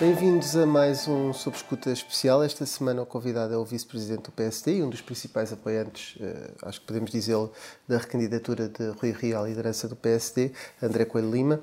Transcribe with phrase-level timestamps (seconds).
[0.00, 2.40] Bem-vindos a mais um Sob Escuta especial.
[2.44, 6.52] Esta semana o convidado é o vice-presidente do PSD e um dos principais apoiantes, eh,
[6.62, 7.50] acho que podemos dizê-lo,
[7.88, 11.60] da recandidatura de Rui Rio à liderança do PSD, André Coelho Lima.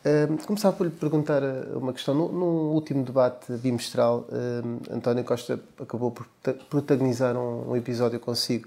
[0.00, 2.14] Uh, começava por lhe perguntar eh, uma questão.
[2.14, 4.26] No, último debate bimestral,
[4.90, 6.26] António Costa acabou por
[6.70, 8.66] protagonizar um, episódio consigo,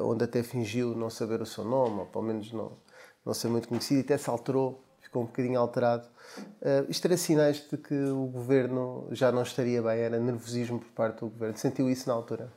[0.00, 2.70] onde até fingiu não saber o seu nome, ou pelo menos não,
[3.26, 4.83] não ser muito conhecido, e até se alterou,
[5.14, 6.08] ficou um bocadinho alterado
[6.60, 10.88] Uh, isto era sinais de que o governo já não estaria bem, era nervosismo por
[10.88, 11.56] parte do governo.
[11.56, 12.50] Sentiu isso na altura?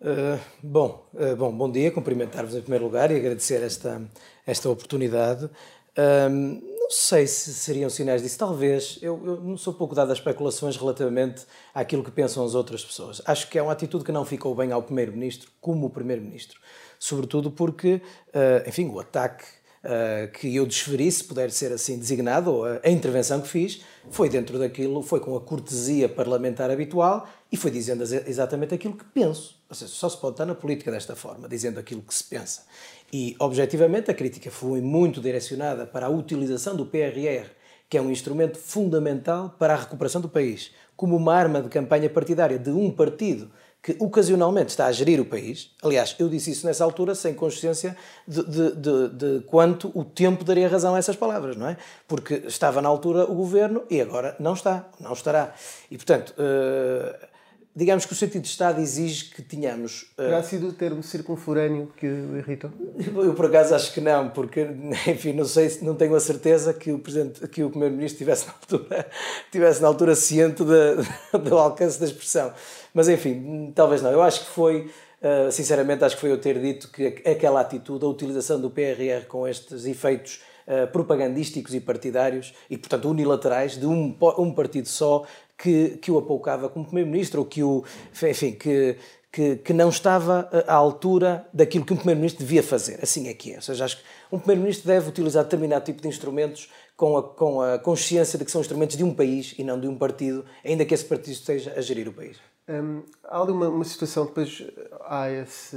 [0.00, 4.02] Uh, bom, uh, bom, bom dia, cumprimentar-vos em primeiro lugar e agradecer esta,
[4.46, 5.48] esta oportunidade.
[5.96, 8.98] não sei se seriam sinais disso, talvez.
[9.00, 13.22] Eu, eu, não sou pouco dado a especulações relativamente àquilo que pensam as outras pessoas.
[13.24, 16.60] Acho que é uma atitude que não ficou bem ao Primeiro-Ministro, como o Primeiro-Ministro.
[16.98, 18.02] Sobretudo porque,
[18.66, 19.63] enfim, o ataque uh,
[20.32, 25.02] que eu desferi, se puder ser assim designado, a, intervenção que fiz, foi dentro daquilo,
[25.02, 29.62] foi com a cortesia parlamentar habitual e foi dizendo exatamente aquilo que penso.
[29.68, 32.62] Ou seja, só se pode estar na política desta forma, dizendo aquilo que se pensa.
[33.12, 37.50] E, objetivamente, a crítica foi muito direcionada para a utilização do PRR,
[37.88, 42.08] que é um instrumento fundamental para a recuperação do país, como uma arma de campanha
[42.08, 43.50] partidária de um partido
[43.84, 45.70] que ocasionalmente está a gerir o país.
[45.82, 47.94] Aliás, eu disse isso nessa altura sem consciência
[48.26, 51.76] de, de, de, de, quanto o tempo daria razão a essas palavras, não é?
[52.08, 55.52] Porque estava na altura o governo e agora não está, não estará.
[55.90, 57.26] E, portanto, uh,
[57.76, 60.04] digamos que o sentido de Estado exige que tenhamos.
[60.12, 60.16] Uh...
[60.16, 62.70] Terá sido o termo circunforâneo que o irritou?
[63.14, 64.66] Eu, por acaso, acho que não, porque,
[65.06, 68.52] enfim, não sei, não tenho a certeza que o, presidente, que o Primeiro-Ministro tivesse na
[68.54, 69.06] altura,
[69.52, 70.62] tivesse na altura ciente
[71.44, 72.50] do alcance da expressão.
[72.94, 74.12] Mas enfim, talvez não.
[74.12, 74.88] Eu acho que foi,
[75.20, 79.26] uh, sinceramente, acho que foi eu ter dito que aquela atitude, a utilização do PRR
[79.26, 84.12] com estes efeitos uh, propagandísticos e partidários e, portanto, unilaterais de um,
[84.54, 85.24] partido só
[85.58, 87.84] que, que o apoucava como Primeiro-Ministro ou que o.
[88.22, 88.96] Enfim, que.
[89.34, 93.00] Que, que, não estava à altura daquilo que um Primeiro-Ministro devia fazer.
[93.02, 93.56] Assim é que é.
[93.56, 97.60] Ou seja, acho que um Primeiro-Ministro deve utilizar determinado tipo de instrumentos com a, com
[97.60, 100.84] a consciência de que são instrumentos de um país e não de um partido, ainda
[100.84, 102.36] que esse partido esteja a gerir o país.
[102.66, 104.62] Hum, há ali uma, uma, situação, depois
[105.06, 105.76] há esse.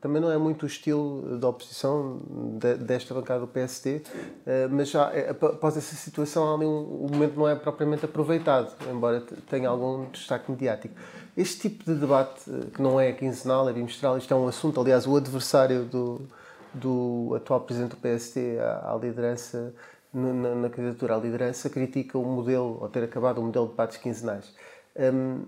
[0.00, 2.20] Também não é muito o estilo da oposição
[2.58, 4.02] de, desta bancada do PSD,
[4.44, 8.04] hum, mas já, é, após essa situação, há ali um, um momento não é propriamente
[8.04, 10.94] aproveitado, embora tenha algum destaque mediático.
[11.36, 14.80] Este tipo de debate, eh, que não é quinzenal, é bimestral, isto é um assunto,
[14.80, 16.28] aliás, o adversário do,
[16.72, 19.74] do atual presidente do PSD à, à liderança,
[20.12, 23.96] na, na, candidatura à liderança, critica o modelo, ou ter acabado o modelo de debates
[23.96, 24.54] quinzenais.
[24.96, 25.44] Um,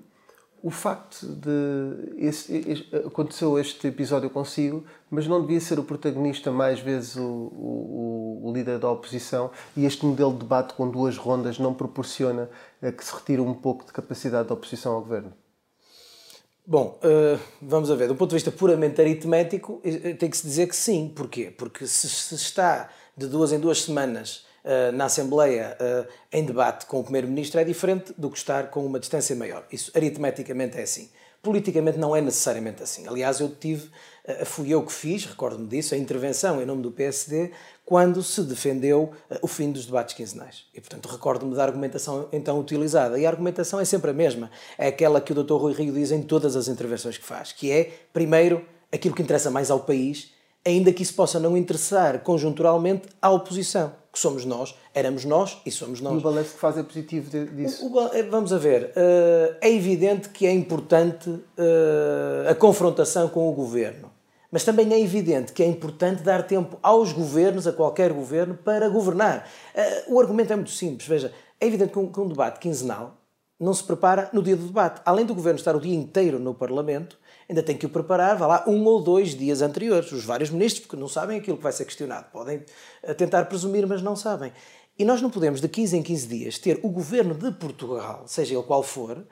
[0.66, 6.81] o facto de esse, aconteceu este episódio consigo, mas não devia ser o protagonista mais
[6.81, 11.60] vezes o, o, o, líder da oposição e este modelo de debate com duas rondas
[11.60, 12.50] não proporciona
[12.81, 15.32] que se retire um pouco de capacidade da oposição ao governo?
[16.66, 18.09] Bom, uh, vamos a ver.
[18.09, 21.12] Do ponto de vista puramente aritmético, eh, tem que se dizer que sim.
[21.15, 21.54] Porquê?
[21.56, 24.55] Porque se, está de duas em duas semanas eh,
[24.94, 28.99] na Assembleia uh, em debate com o Primeiro-Ministro é diferente do que estar com uma
[28.99, 29.65] distância maior.
[29.71, 31.09] Isso aritmeticamente é assim.
[31.41, 33.06] Politicamente não é necessariamente assim.
[33.06, 33.88] Aliás, eu tive,
[34.28, 37.53] uh, fui eu que fiz, recordo-me disso, a intervenção em nome do PSD
[37.84, 40.65] quando se defendeu o fim dos debates quinzenais.
[40.75, 43.16] E, portanto, recordo-me da argumentação então utilizada.
[43.16, 44.50] E a argumentação é sempre a mesma.
[44.77, 45.54] É aquela que o Dr.
[45.54, 49.53] Rui Rio diz em todas as intervenções que faz, que é, primeiro, aquilo que interessa
[49.53, 50.33] mais ao país,
[50.66, 55.71] ainda que isso possa não interessar conjunturalmente à oposição que somos nós, éramos nós e
[55.71, 56.15] somos nós.
[56.15, 57.87] E o balanço que faz é positivo disso?
[57.87, 63.28] O, o, eh, vamos a ver, uh, é evidente que é importante uh, a confrontação
[63.28, 64.10] com o governo,
[64.50, 68.88] mas também é evidente que é importante dar tempo aos governos, a qualquer governo, para
[68.88, 69.47] governar.
[70.09, 73.19] O argumento é muito simples, veja, é evidente que um, que um debate quinzenal
[73.60, 75.03] não se prepara no dia do debate.
[75.04, 78.47] Além do governo estar o dia inteiro no Parlamento, ainda tem que o preparar, vá
[78.47, 80.10] lá, um ou dois dias anteriores.
[80.13, 82.27] Os vários ministros, porque não sabem aquilo que vai ser questionado.
[82.33, 82.63] Podem
[83.03, 84.53] eh, tentar presumir, mas não sabem.
[84.98, 88.54] E nós não podemos, de 15 em 15 dias, ter o governo de Portugal, seja
[88.54, 89.27] ele qual for,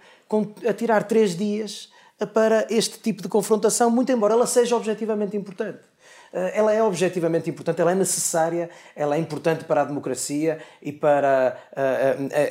[0.69, 1.91] a tirar três dias
[2.21, 5.81] eh, para este tipo de confrontação, muito embora ela seja objetivamente importante.
[6.33, 10.93] Eh, ela é objetivamente importante, ela é necessária, ela é importante para a democracia e
[10.93, 11.59] para,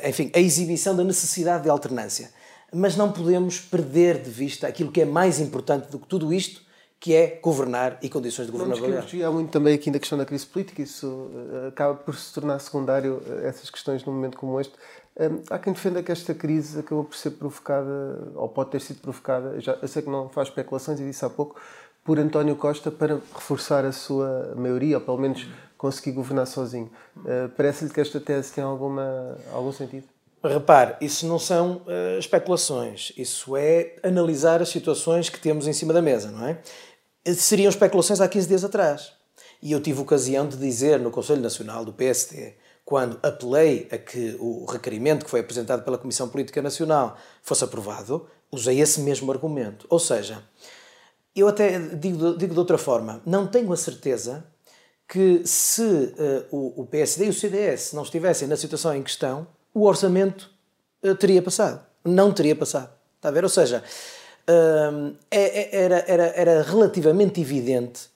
[0.06, 2.30] enfim, a exibição da necessidade de alternância
[2.74, 6.62] mas não podemos perder de vista aquilo que é mais importante do que tudo isto,
[6.98, 9.22] que é governar e condições de governabilidade.
[9.22, 12.58] Há muito também aqui na questão da crise política, isso eh, acaba por se tornar
[12.58, 14.72] secundário, eh, essas questões num momento como este.
[15.20, 19.00] Hum, há quem defenda que esta crise acabou por ser provocada, ou pode ter sido
[19.00, 21.60] provocada, já, eu sei que não faz especulações e disse há pouco,
[22.02, 25.46] por António Costa para reforçar a sua maioria, ou pelo menos
[25.76, 26.90] conseguir governar sozinho.
[27.16, 30.04] Uh, Parece-lhe que esta tese tem alguma, algum sentido?
[30.48, 35.92] Repare, isso não são uh, especulações, isso é analisar as situações que temos em cima
[35.92, 36.58] da mesa, não é?
[37.34, 39.12] Seriam especulações há 15 dias atrás.
[39.62, 42.54] E eu tive ocasião de dizer no Conselho Nacional do PSD,
[42.84, 48.26] quando apelei a que o requerimento que foi apresentado pela Comissão Política Nacional fosse aprovado,
[48.52, 49.86] usei esse mesmo argumento.
[49.88, 50.42] Ou seja,
[51.34, 54.44] eu até digo, digo de outra forma, não tenho a certeza
[55.08, 59.46] que se uh, o, o, PSD e o CDS não estivessem na situação em questão,
[59.74, 60.50] o orçamento
[61.02, 61.84] uh, teria passado.
[62.04, 62.90] Não teria passado.
[63.16, 63.42] Está a ver?
[63.42, 63.82] Ou seja,
[64.48, 68.08] uh, era, era, era relativamente evidente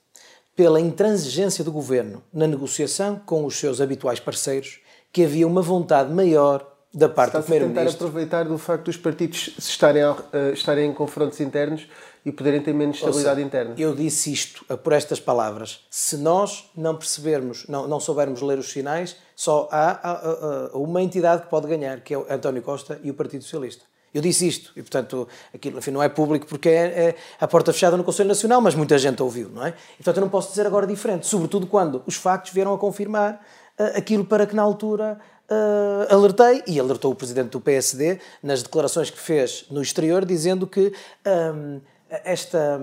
[0.54, 4.80] pela intransigência do governo na negociação com os seus habituais parceiros
[5.12, 7.92] que havia uma vontade maior da parte do Primeiro-Ministro.
[7.92, 10.18] tentar aproveitar do facto dos partidos estarem, uh,
[10.52, 11.86] estarem em confrontos internos
[12.28, 13.74] e poderem ter menos estabilidade seja, interna.
[13.78, 15.80] Eu disse isto por estas palavras.
[15.90, 21.02] Se nós não percebermos, não, não soubermos ler os sinais, só há, há, há uma
[21.02, 23.84] entidade que pode ganhar, que é o António Costa e o Partido Socialista.
[24.12, 27.72] Eu disse isto, e portanto, aquilo enfim, não é público porque é, é a porta
[27.72, 29.70] fechada no Conselho Nacional, mas muita gente ouviu, não é?
[29.70, 33.34] E, portanto, eu não posso dizer agora diferente, sobretudo quando os factos vieram a confirmar
[33.78, 38.62] uh, aquilo para que na altura uh, alertei, e alertou o presidente do PSD nas
[38.62, 40.92] declarações que fez no exterior, dizendo que
[41.54, 41.80] um,
[42.10, 42.80] esta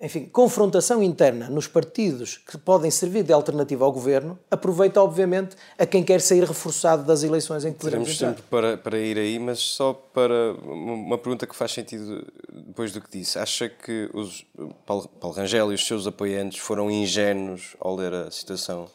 [0.00, 5.84] enfim, confrontação interna nos partidos que podem servir de alternativa ao governo, aproveita, obviamente, a
[5.84, 9.58] quem quer sair reforçado das eleições em que Teremos tempo para, para ir aí, mas
[9.58, 13.38] só para uma pergunta que faz sentido depois do que disse.
[13.38, 14.46] Acha que os,
[14.86, 18.88] Paulo, Paulo Rangel e os seus apoiantes foram ingênuos ao ler a situação?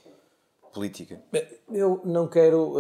[0.73, 1.21] política?
[1.71, 2.73] Eu não quero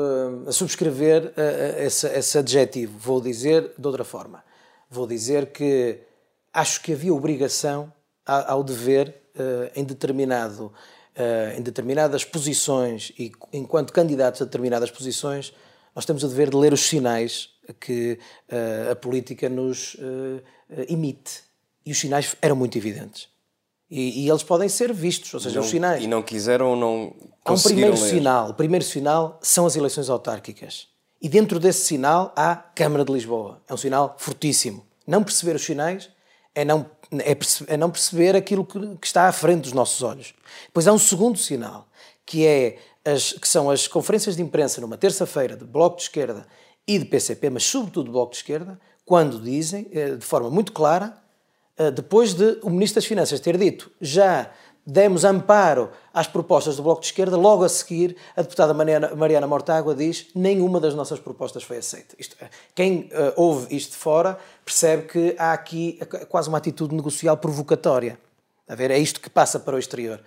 [0.47, 2.97] uh, subscrever uh, esse, esse adjetivo.
[2.97, 4.43] Vou dizer de outra forma.
[4.89, 5.99] Vou dizer que
[6.53, 7.91] acho que havia obrigação
[8.25, 10.71] ao dever uh, em determinado
[11.55, 15.53] em determinadas posições e enquanto candidatos a determinadas posições
[15.95, 18.17] nós temos o dever de ler os sinais que
[18.89, 19.95] a política nos
[20.89, 21.43] emite
[21.85, 23.27] e os sinais eram muito evidentes
[23.95, 26.03] e, e, eles podem ser vistos, ou seja, não, os sinais.
[26.03, 27.13] E não quiseram ou não
[27.45, 28.09] Há um primeiro ler.
[28.09, 28.49] sinal.
[28.49, 30.87] O primeiro sinal são as eleições autárquicas.
[31.21, 33.61] E dentro desse sinal há Câmara de Lisboa.
[33.69, 34.83] É um sinal fortíssimo.
[35.05, 36.09] Não perceber os sinais
[36.55, 40.01] é não, é, perceber, é não perceber aquilo que, que, está à frente dos nossos
[40.01, 40.33] olhos.
[40.67, 41.87] Depois há um segundo sinal,
[42.25, 46.45] que, é as, que são as conferências de imprensa numa terça-feira de Bloco de Esquerda
[46.87, 51.17] e de PCP, mas sobretudo Bloco de Esquerda, quando dizem, eh, de forma muito clara,
[51.77, 54.51] eh, depois de o Ministro das Finanças ter dito já
[54.85, 59.47] demos amparo às propostas do Bloco de Esquerda, logo a seguir a deputada Mariana, Mariana
[59.47, 62.15] Mortágua diz nenhuma das nossas propostas foi aceita.
[62.19, 65.99] Isto, eh, quem uh, ouve isto de fora percebe que há aqui
[66.29, 68.19] quase uma atitude negocial provocatória.
[68.67, 70.21] A ver, é isto que passa para o exterior.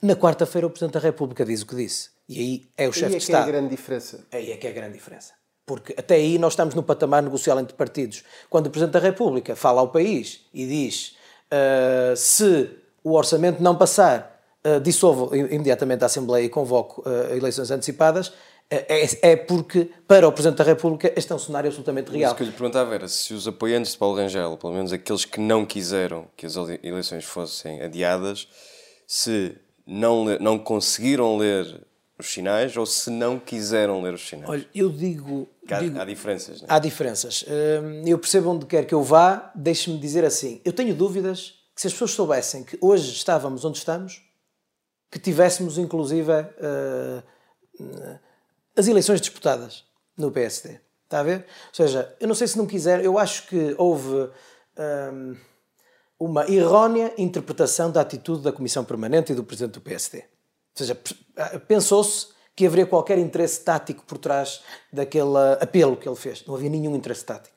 [0.00, 2.10] Na quarta-feira o Presidente da República diz o que disse.
[2.28, 3.36] E aí é o chefe é de Estado.
[3.36, 4.26] Aí é que é a grande diferença.
[4.32, 5.32] Aí é que é a grande diferença.
[5.64, 8.24] Porque até aí nós estamos no patamar negocial entre partidos.
[8.50, 11.16] Quando o Presidente da República fala ao país e diz
[11.52, 17.70] uh, se o orçamento não passar, uh, dissolvo imediatamente a Assembleia e convoco uh, eleições
[17.70, 18.32] antecipadas,
[18.74, 22.30] é, é, porque, para o Presidente da República, este é um cenário absolutamente real.
[22.30, 24.94] Mas o que eu lhe perguntava era se os apoiantes de Paulo Rangel, pelo menos
[24.94, 28.48] aqueles que não quiseram que as eleições fossem adiadas,
[29.06, 29.54] se
[29.86, 31.82] não, não conseguiram ler
[32.18, 34.48] os sinais ou se não quiseram ler os sinais?
[34.48, 35.46] Olha, eu digo.
[35.70, 36.72] Há, digo, há diferenças, não é?
[36.72, 37.44] Há diferenças.
[37.46, 40.62] Hum, eu percebo onde quer que eu vá, deixe-me dizer assim.
[40.64, 44.22] Eu tenho dúvidas que se as pessoas soubessem que hoje estávamos onde estamos,
[45.10, 47.22] que tivéssemos inclusive uh,
[48.76, 49.84] as eleições disputadas
[50.16, 50.80] no PSD.
[51.04, 51.46] Está a ver?
[51.68, 54.30] Ou seja, eu não sei se não quiser, eu acho que houve.
[54.78, 55.36] Um,
[56.22, 60.18] uma errónea interpretação da atitude da Comissão Permanente e do Presidente do PSD.
[60.18, 60.24] Ou
[60.76, 60.96] seja,
[61.36, 64.62] ah, pensou-se que haveria qualquer interesse tático por trás
[64.92, 66.46] daquele apelo que ele fez.
[66.46, 67.56] Não havia nenhum interesse tático.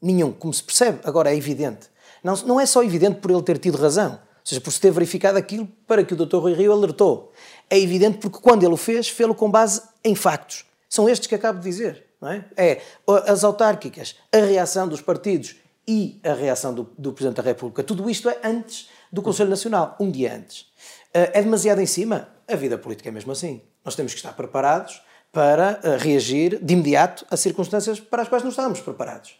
[0.00, 0.32] Nenhum.
[0.32, 1.90] Como se percebe, agora é evidente.
[2.22, 4.90] Não, não é só evidente por ele ter tido razão, ou seja, por se ter
[4.90, 6.38] verificado aquilo para que o Dr.
[6.38, 7.32] Rui Rio alertou.
[7.68, 10.64] É evidente porque quando ele o fez, fez-o com base em factos.
[10.88, 12.04] São estes que acabo de dizer.
[12.20, 12.44] Não é?
[12.56, 12.82] é
[13.26, 15.56] as autárquicas, a reação dos partidos
[15.86, 17.82] e a reação do, do Presidente da República.
[17.82, 20.66] Tudo isto é antes do Conselho Nacional, um dia antes.
[21.14, 22.28] Ah, é demasiado em cima?
[22.46, 23.62] A vida política é mesmo assim.
[23.84, 25.00] Nós temos que estar preparados
[25.32, 29.34] para uh, reagir de imediato a circunstâncias para as quais não estávamos preparados.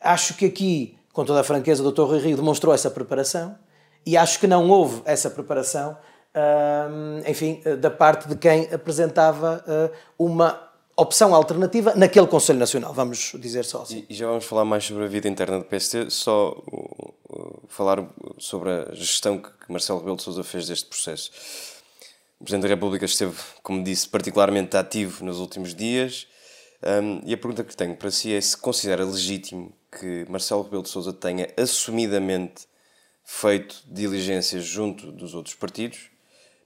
[0.00, 2.02] Acho que aqui, com toda a franqueza, o Dr.
[2.02, 3.56] Rui Rio demonstrou essa preparação
[4.04, 5.96] e acho que não houve essa preparação,
[6.34, 9.64] uh, enfim, da parte de quem apresentava
[10.18, 14.04] uma opção alternativa naquele Conselho Nacional, vamos dizer só assim.
[14.08, 16.54] E já vamos falar mais sobre a vida interna do PST, só
[17.68, 18.06] falar
[18.38, 21.30] sobre a gestão que Marcelo Rebelo de Sousa fez deste processo.
[22.38, 26.26] O Presidente da República esteve, como disse, particularmente ativo nos últimos dias.
[26.82, 30.82] Um, e a pergunta que tenho para si é se considera legítimo que Marcelo Rebelo
[30.82, 32.66] de Sousa tenha assumidamente
[33.24, 36.10] feito diligências junto dos outros partidos,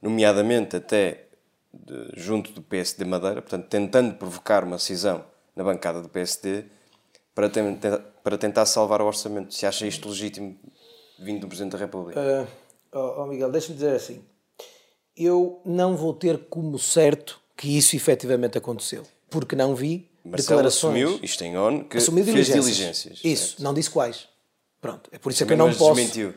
[0.02, 1.26] nomeadamente até
[1.72, 6.64] de, junto do PSD Madeira, portanto, tentando provocar uma cisão na bancada do PSD
[7.34, 9.54] para, tentar, para tentar salvar o orçamento.
[9.54, 10.58] Se acha isto legítimo
[11.18, 12.20] vindo do Presidente da República?
[12.20, 12.46] Uh,
[12.92, 14.24] oh, oh Miguel, deixa-me dizer assim.
[15.16, 21.02] Eu não vou ter como certo que isso efetivamente aconteceu, porque não vi Marcelo declarações.
[21.02, 22.76] assumiu, isto em ONU, que assumiu fez diligências.
[22.76, 23.62] diligências isso, certo.
[23.62, 24.28] não disse quais.
[24.80, 25.94] Pronto, é por isso é que eu não posso.
[25.94, 26.34] Desmentiu.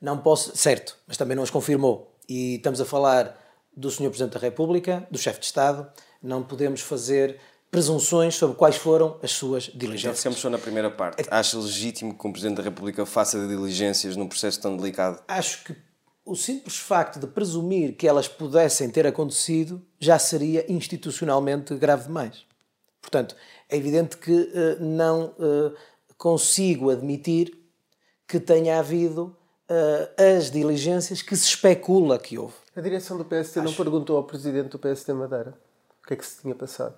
[0.00, 2.16] Não posso, certo, mas também não as confirmou.
[2.28, 3.36] E estamos a falar
[3.76, 4.08] do Sr.
[4.08, 5.90] Presidente da República, do chefe de Estado,
[6.22, 7.38] não podemos fazer
[7.70, 10.02] presunções sobre quais foram as suas diligências.
[10.02, 11.22] Então, ficamos só na primeira parte.
[11.22, 11.34] É...
[11.34, 15.22] Acha legítimo que um Presidente da República faça diligências num processo tão delicado?
[15.28, 15.76] Acho que
[16.24, 22.44] o simples facto de presumir que elas pudessem ter acontecido já seria institucionalmente grave demais.
[23.00, 23.34] Portanto,
[23.68, 25.74] é evidente que uh, não uh,
[26.16, 27.56] consigo admitir
[28.26, 29.36] que tenha havido
[29.70, 32.54] uh, as diligências que se especula que houve.
[32.76, 33.62] A direção do PST Acho...
[33.62, 35.54] não perguntou ao presidente do PST Madeira
[36.02, 36.94] o que é que se tinha passado?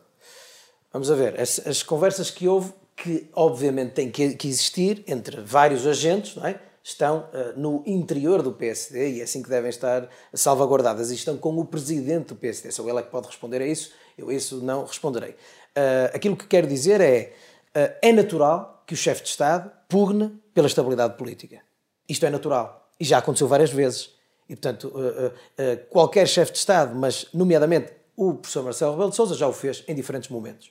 [0.92, 5.40] Vamos a ver, as, as conversas que houve, que obviamente têm que, que, existir entre
[5.40, 6.60] vários agentes, é?
[6.84, 11.36] estão uh, no interior do PSD e é assim que devem estar salvaguardadas e estão
[11.36, 12.70] com o presidente do PSD.
[12.70, 15.34] Só ele é que pode responder a isso, eu isso não responderei.
[15.76, 17.32] Uh, aquilo que quero dizer é,
[17.76, 21.60] uh, é natural que o chefe de Estado pugne pela estabilidade política.
[22.08, 24.10] Isto é natural e já aconteceu várias vezes.
[24.48, 24.92] E, portanto,
[25.88, 29.82] qualquer chefe de Estado, mas nomeadamente o professor Marcelo Rebelo de Sousa já o fez
[29.88, 30.70] em diferentes momentos.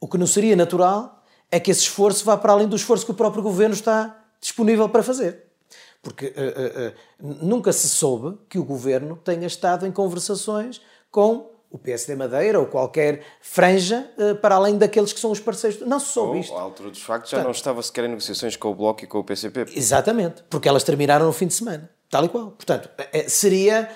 [0.00, 3.12] O que não seria natural é que esse esforço vá para além do esforço que
[3.12, 5.44] o próprio governo está disponível para fazer.
[6.02, 10.80] Porque uh, uh, uh, nunca se soube que o governo tenha estado em conversações
[11.10, 14.08] com o PSD Madeira ou qualquer franja
[14.40, 15.80] para além daqueles que são os parceiros.
[15.80, 16.54] Não se soube ou, isto.
[16.54, 19.06] À altura dos factos já Portanto, não estava sequer em negociações com o Bloco e
[19.06, 19.66] com o PCP.
[19.74, 21.90] Exatamente, porque elas terminaram no fim de semana.
[22.08, 22.52] Tal e qual.
[22.52, 22.88] Portanto,
[23.28, 23.90] seria,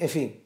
[0.00, 0.40] enfim,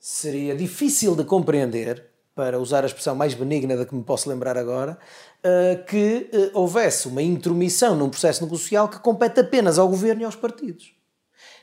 [0.00, 2.08] seria difícil de compreender
[2.38, 4.96] para usar a expressão mais benigna da que me posso lembrar agora,
[5.42, 10.24] eh, que eh, houvesse uma intromissão num processo negocial que compete apenas ao governo e
[10.24, 10.92] aos partidos.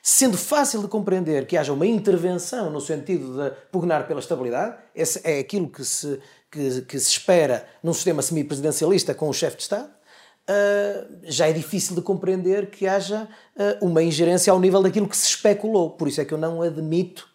[0.07, 5.19] Sendo fácil de compreender que haja uma intervenção no sentido de pugnar pela estabilidade, esse
[5.24, 6.19] é aquilo que se,
[6.51, 11.53] que, que se espera num sistema semipresidencialista com o chefe de Estado, uh, já é
[11.53, 15.89] difícil de compreender que haja uh, uma ingerência ao nível daquilo que se especulou.
[15.89, 17.27] Por isso é que eu não admito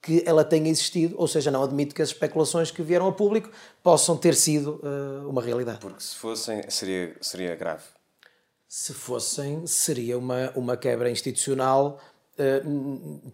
[0.00, 3.50] que ela tenha existido, ou seja, não admito que as especulações que vieram a público
[3.82, 5.80] possam ter sido uh, uma realidade.
[5.80, 7.82] Porque se fossem, seria, seria grave.
[8.76, 12.00] Se fossem, seria uma, uma quebra institucional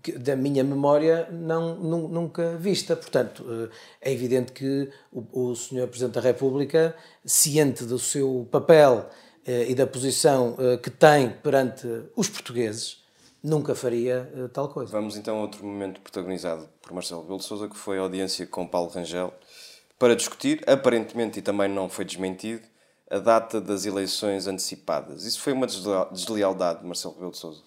[0.02, 2.94] que, da minha memória não, nunca vista.
[2.94, 3.70] Portanto, uh,
[4.02, 5.86] é evidente que o, o Sr.
[5.86, 6.94] Presidente da República,
[7.24, 9.08] ciente do seu papel
[9.46, 13.02] e da posição que tem perante os portugueses,
[13.42, 14.92] nunca faria tal coisa.
[14.92, 18.46] Vamos então a outro momento protagonizado por Marcelo Rebelo de Sousa, que foi a audiência
[18.46, 19.32] com Paulo Rangel,
[19.98, 22.68] para discutir, aparentemente e também não foi desmentido,
[23.10, 25.24] a data das eleições antecipadas.
[25.24, 27.60] Isso foi uma deslealdade de Marcelo Rebelo de Sousa?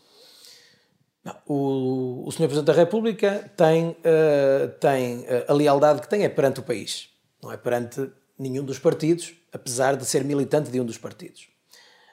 [1.23, 2.45] Não, o, o Sr.
[2.45, 7.09] Presidente da República tem, uh, tem uh, a lealdade que tem é perante o país,
[7.41, 11.47] não é perante nenhum dos partidos, apesar de ser militante de um dos partidos.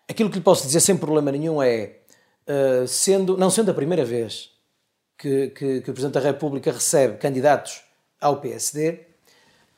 [0.09, 2.01] Aquilo que lhe posso dizer sem problema nenhum é
[2.53, 4.51] eh, sendo, não sendo a primeira vez
[5.17, 7.85] que, que, que o Presidente da República recebe candidatos
[8.21, 9.07] ao PSD,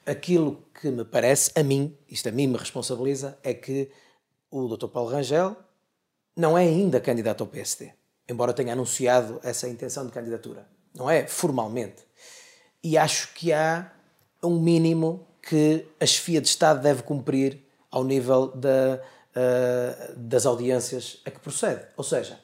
[0.06, 3.90] aquilo que me parece, a mim, isto a mim me responsabiliza, é que
[4.50, 4.88] o Dr.
[4.88, 5.56] Paulo Rangel
[6.36, 7.92] não é ainda candidato ao PSD,
[8.28, 10.66] embora tenha anunciado essa intenção de candidatura.
[10.94, 12.02] Não é formalmente.
[12.82, 13.92] E acho que há
[14.42, 19.00] um mínimo que a chefia de Estado deve cumprir ao nível da,
[19.36, 21.82] uh, das audiências a que procede.
[21.96, 22.38] Ou seja,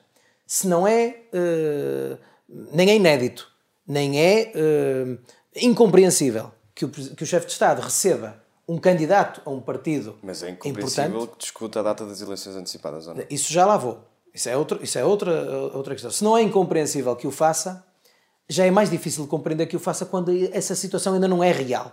[0.47, 3.51] se não é uh, nem é inédito,
[3.87, 5.19] nem é uh,
[5.55, 10.43] incompreensível que o, que o chefe de Estado receba um candidato a um partido Mas
[10.43, 13.25] é incompreensível que discuta a data das eleições antecipadas, ou não?
[13.29, 13.99] Isso já lá vou.
[14.33, 16.11] Isso é, outro, isso é outra, outra questão.
[16.11, 17.85] Se não é incompreensível que o faça,
[18.49, 21.51] já é mais difícil de compreender que o faça quando essa situação ainda não é
[21.51, 21.91] real.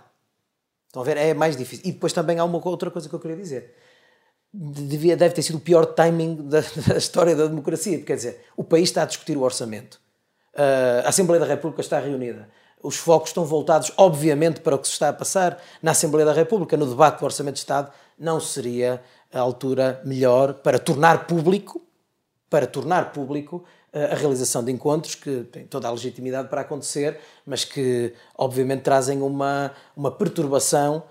[0.86, 1.16] Estão a ver?
[1.16, 1.84] É mais difícil.
[1.84, 3.74] E depois também há uma outra coisa que eu queria dizer
[4.56, 8.00] devia, deve ter sido o pior timing da, da, história da democracia.
[8.02, 10.00] Quer dizer, o país está a discutir o orçamento.
[10.54, 12.48] Uh, a Assembleia da República está reunida.
[12.86, 16.32] Os focos estão voltados, obviamente, para o que se está a passar na Assembleia da
[16.32, 16.76] República.
[16.76, 19.02] No debate do Orçamento de Estado, não seria
[19.32, 21.82] a altura melhor para tornar público,
[22.48, 27.18] para tornar público uh, a realização de encontros que têm toda a legitimidade para acontecer,
[27.44, 31.02] mas que, obviamente, trazem uma, uma perturbação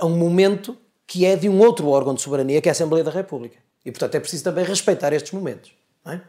[0.00, 0.76] a um momento
[1.06, 3.58] que é de um outro órgão de soberania, que é a Assembleia da República.
[3.84, 5.72] E, portanto, é preciso também respeitar estes momentos.
[6.04, 6.20] É?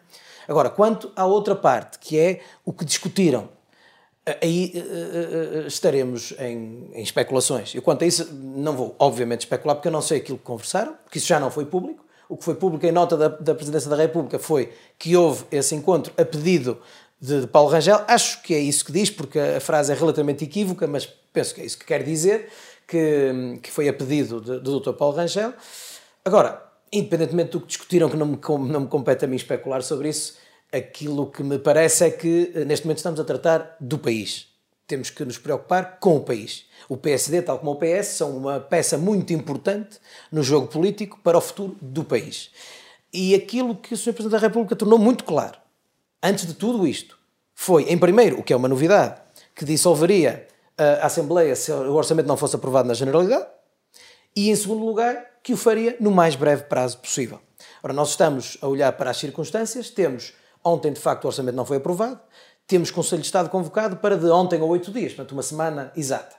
[0.48, 3.50] Agora, quanto à outra parte, que é o que discutiram,
[4.42, 7.76] aí uh, uh, estaremos em, em, especulações.
[7.76, 10.94] Eu, quanto a isso, não vou, obviamente, especular, porque eu não sei aquilo que conversaram,
[11.04, 12.04] porque isso já não foi público.
[12.30, 15.76] O que foi público em nota da, da Presidência da República foi que houve esse
[15.76, 16.80] encontro a pedido
[17.20, 18.02] de, de Paulo Rangel.
[18.08, 21.62] Acho que é isso que diz, porque a frase é relativamente equívoca, mas penso que
[21.62, 22.50] é isso que quer dizer,
[22.88, 24.94] que, que foi a pedido do Dr.
[24.94, 25.54] Paulo Rangel.
[26.24, 28.40] Agora, independentemente do que discutiram, que não me,
[28.70, 30.38] não me compete a mim especular sobre isso,
[30.74, 34.48] aquilo que me parece é que eh, neste momento estamos a tratar do país.
[34.88, 36.66] Temos que nos preocupar com o país.
[36.90, 40.00] O PSD, tal como o PS, são uma peça muito importante
[40.32, 42.52] no jogo político para o futuro do país.
[43.14, 44.14] E aquilo que o Sr.
[44.14, 45.58] Presidente da República tornou muito claro,
[46.22, 47.18] antes de tudo isto,
[47.54, 49.22] foi, em primeiro, o que é uma novidade,
[49.56, 53.46] que dissolveria a Assembleia se o orçamento não fosse aprovado na Generalidade,
[54.36, 57.40] e, em segundo lugar, que o faria no mais breve prazo possível.
[57.84, 60.34] Ora, nós estamos a olhar para as circunstâncias, temos,
[60.64, 62.20] ontem de facto o orçamento não foi aprovado,
[62.66, 66.36] temos Conselho de Estado convocado para de ontem a oito dias, portanto uma semana exata.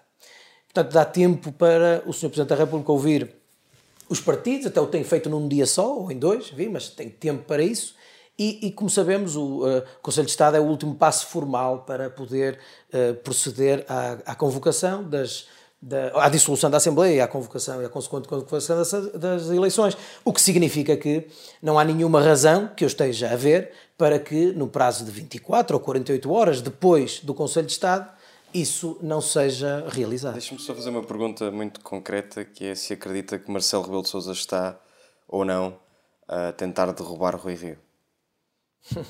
[0.73, 2.29] Portanto, dá tempo para o Sr.
[2.31, 3.37] Presidente da República ouvir
[4.09, 7.09] os partidos, até o tem feito num dia só, ou em dois, vi, mas tem
[7.09, 7.95] tempo para isso,
[8.37, 12.11] e, e, como sabemos, o uh, Conselho de Estado é o último passo formal para
[12.11, 12.59] poder
[12.93, 15.47] uh, proceder à, à convocação das,
[15.85, 19.97] da, à dissolução da Assembleia, à convocação e à consequente convocação das, das, eleições.
[20.25, 21.29] O que significa que
[21.63, 25.77] não há nenhuma razão que eu esteja a ver para que, no prazo de 24
[25.77, 28.11] ou 48 horas depois do Conselho de Estado,
[28.53, 30.33] isso não seja realizado.
[30.33, 34.09] Deixa-me só fazer uma pergunta muito concreta, que é se acredita que Marcelo Rebelo de
[34.09, 34.81] Sousa está
[35.29, 35.77] ou não
[36.27, 37.79] a tentar derrubar Rui Rio.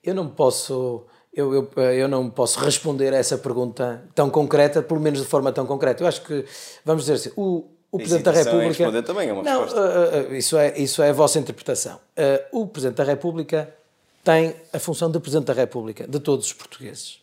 [0.00, 1.06] eu não posso
[1.36, 5.52] eu, eu, eu não posso responder a essa pergunta tão concreta, pelo menos de forma
[5.52, 6.02] tão concreta.
[6.02, 6.44] Eu acho que,
[6.84, 8.68] vamos dizer assim, o, o Presidente da República.
[8.68, 9.80] responder também é uma não, resposta.
[9.80, 11.96] Uh, uh, isso, é, isso é a vossa interpretação.
[12.16, 13.74] Uh, o Presidente da República
[14.22, 17.18] tem a função de Presidente da República, de todos os portugueses.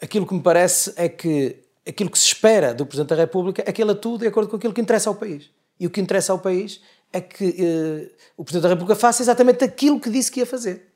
[0.00, 3.72] aquilo que me parece é que aquilo que se espera do Presidente da República é
[3.72, 5.50] que ele atue de acordo com aquilo que interessa ao país.
[5.78, 6.80] E o que interessa ao país
[7.12, 10.95] é que o Presidente da República faça exatamente aquilo que disse que ia fazer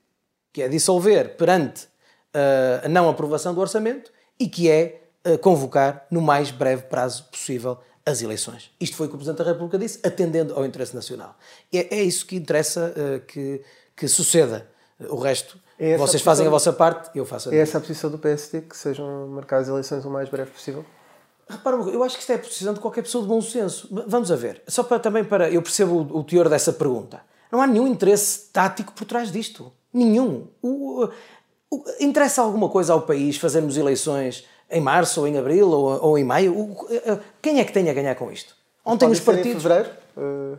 [0.52, 6.06] que é dissolver perante uh, a não aprovação do orçamento e que é uh, convocar
[6.10, 8.70] no mais breve prazo possível as eleições.
[8.80, 11.36] Isto foi o que o Presidente da República disse, atendendo ao interesse nacional.
[11.72, 13.62] É, é isso que interessa uh, que,
[13.96, 14.68] que suceda.
[15.08, 18.10] O resto, é vocês fazem a vossa parte, eu faço a É essa a posição
[18.10, 20.84] do PSD, que sejam marcadas as eleições o mais breve possível?
[21.48, 23.88] Repara, eu acho que isto é a posição de qualquer pessoa de bom senso.
[24.06, 24.62] Vamos a ver.
[24.68, 27.22] Só para também para eu percebo o, o teor dessa pergunta.
[27.50, 29.72] Não há nenhum interesse tático por trás disto.
[29.92, 30.46] Nenhum.
[30.62, 31.09] O,
[31.70, 36.18] o, interessa alguma coisa ao país fazermos eleições em março, ou em abril, ou, ou
[36.18, 36.57] em maio?
[36.57, 38.55] O, eh, quem é que tem a ganhar com isto?
[38.85, 39.64] Ontem Pode os partidos.
[39.64, 39.90] Em fevereiro?
[40.16, 40.59] Uh...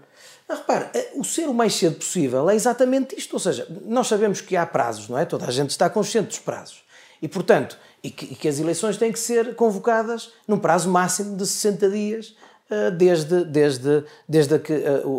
[0.50, 3.34] Ah, repare, eh, o ser o mais cedo possível é exatamente isto.
[3.34, 5.24] Ou seja, nós sabemos que há prazos, não é?
[5.24, 6.84] Toda a gente está consciente dos prazos.
[7.22, 11.38] E, portanto, e que, e que as eleições têm que ser convocadas num prazo máximo
[11.38, 12.36] de 60 dias
[12.98, 14.74] desde, desde, desde que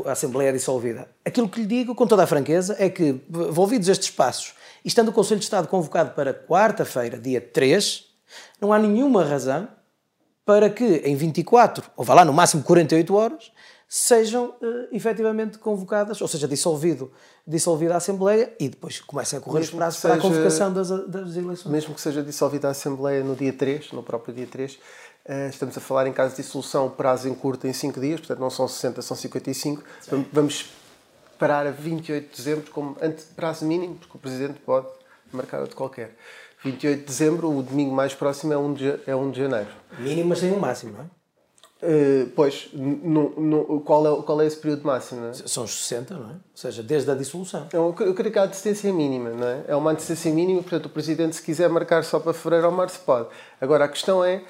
[0.06, 1.08] a Assembleia é dissolvida.
[1.24, 5.08] Aquilo que lhe digo, com toda a franqueza, é que, envolvidos estes passos, e estando
[5.08, 8.04] o Conselho de Estado convocado para quarta-feira, dia 3,
[8.60, 9.68] não há nenhuma razão
[10.44, 13.52] para que em 24, ou vá lá no máximo 48 horas,
[13.88, 17.12] sejam uh, efetivamente convocadas, ou seja, dissolvido,
[17.46, 20.88] dissolvida a Assembleia e depois comecem a correr mesmo os prazos para a convocação das,
[20.88, 21.66] das eleições.
[21.66, 25.11] Mesmo que seja dissolvida a Assembleia no dia 3, no próprio dia 3, Uh,
[25.48, 28.50] estamos a falar em caso de dissolução, prazo em curto em 5 dias, portanto não
[28.50, 29.82] são 60, são 55.
[30.00, 30.26] Sim.
[30.32, 30.70] Vamos
[31.38, 32.96] parar a 28 de dezembro como
[33.34, 34.86] prazo mínimo, porque o Presidente pode
[35.32, 36.16] marcar outro qualquer.
[36.64, 39.68] 28 de dezembro, o domingo mais próximo é 1 de, é 1 de janeiro.
[39.98, 41.06] Mínimo, mas sem um máximo, não é?
[41.84, 45.26] Uh, pois, no, no, qual, é, qual é esse período máximo?
[45.26, 45.32] É?
[45.32, 46.32] São os 60, não é?
[46.34, 47.66] Ou seja, desde a dissolução.
[47.72, 49.64] Eu, eu creio que a antecedência mínima, não é?
[49.66, 53.00] É uma antecedência mínima, portanto, o Presidente, se quiser marcar só para fevereiro ou março,
[53.00, 53.26] pode.
[53.60, 54.42] Agora, a questão é eh,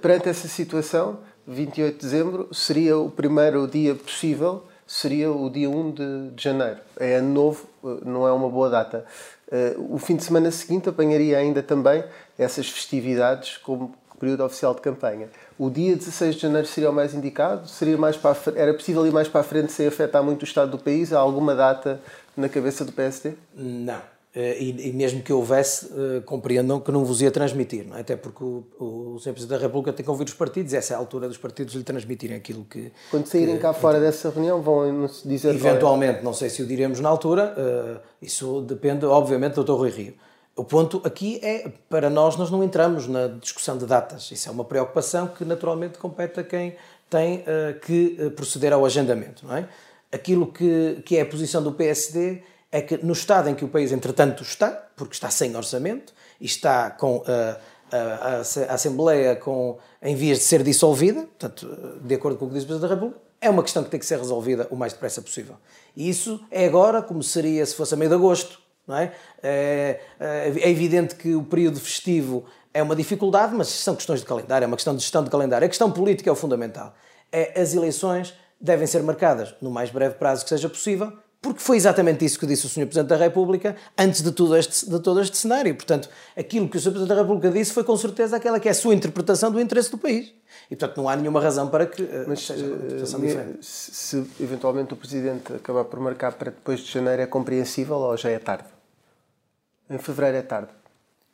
[0.00, 5.90] perante essa situação, 28 de dezembro seria o primeiro dia possível, seria o dia 1
[5.90, 6.78] de, de janeiro.
[6.98, 9.04] É ano novo, eh, não é uma boa data.
[9.50, 12.02] Eh, o fim de semana seguinte apanharia ainda também
[12.38, 15.28] essas festividades como período oficial de campanha.
[15.58, 17.68] O dia 16 de janeiro seria o mais indicado?
[17.68, 20.70] Seria mais para era possível ir mais para a frente sem afetar muito o estado
[20.70, 21.12] do país?
[21.12, 22.00] Há alguma data
[22.36, 23.34] na cabeça do PSD?
[23.54, 24.13] Não.
[24.36, 28.00] Eh, e, e, mesmo que houvesse, uh, compreendam que não vos ia transmitir, é?
[28.00, 29.30] até porque o, o, Sr.
[29.30, 31.84] Presidente da República tem que ouvir os partidos, essa é a altura dos partidos lhe
[31.84, 32.90] transmitirem aquilo que.
[33.12, 35.54] Quando saírem que, cá fora dessa reunião, vão dizer.
[35.54, 39.72] Eventualmente, não sei se o diremos na altura, uh, isso depende, obviamente, do Dr.
[39.72, 40.14] Rui Rio.
[40.56, 44.32] O ponto aqui é, para nós, nós não entramos na discussão de datas.
[44.32, 46.74] Isso é uma preocupação que naturalmente compete a quem
[47.08, 49.46] tem uh, que proceder ao agendamento.
[49.46, 49.68] Não é?
[50.10, 52.42] Aquilo que, que é a posição do PSD
[52.74, 56.44] é que no estado em que o país, entretanto, está, porque está sem orçamento e
[56.44, 57.24] está com uh,
[57.92, 62.54] a, a, Assembleia com, em vias de ser dissolvida, portanto, de acordo com o que
[62.54, 64.92] diz o Presidente da República, é uma questão que tem que ser resolvida o mais
[64.92, 65.54] depressa possível.
[65.96, 68.58] E isso é agora, como seria se fosse a meio de agosto.
[68.88, 69.12] Não é?
[69.40, 74.64] É, é evidente que o período festivo é uma dificuldade, mas são questões de calendário,
[74.64, 75.64] é uma questão de gestão de calendário.
[75.64, 76.92] A questão política é o fundamental.
[77.30, 81.12] É, as eleições devem ser marcadas no mais breve prazo que seja possível,
[81.44, 82.86] porque foi exatamente isso que disse o Sr.
[82.86, 85.74] Presidente da República antes de, tudo este, de todo este cenário.
[85.74, 86.92] Portanto, aquilo que o Sr.
[86.92, 89.90] Presidente da República disse foi com certeza aquela que é a sua interpretação do interesse
[89.90, 90.32] do país.
[90.70, 93.58] E, portanto, não há nenhuma razão para que uh, Mas, seja uma interpretação uh, diferente.
[93.60, 98.30] Se eventualmente o Presidente acabar por marcar para depois de janeiro, é compreensível ou já
[98.30, 98.68] é tarde?
[99.90, 100.70] Em fevereiro é tarde?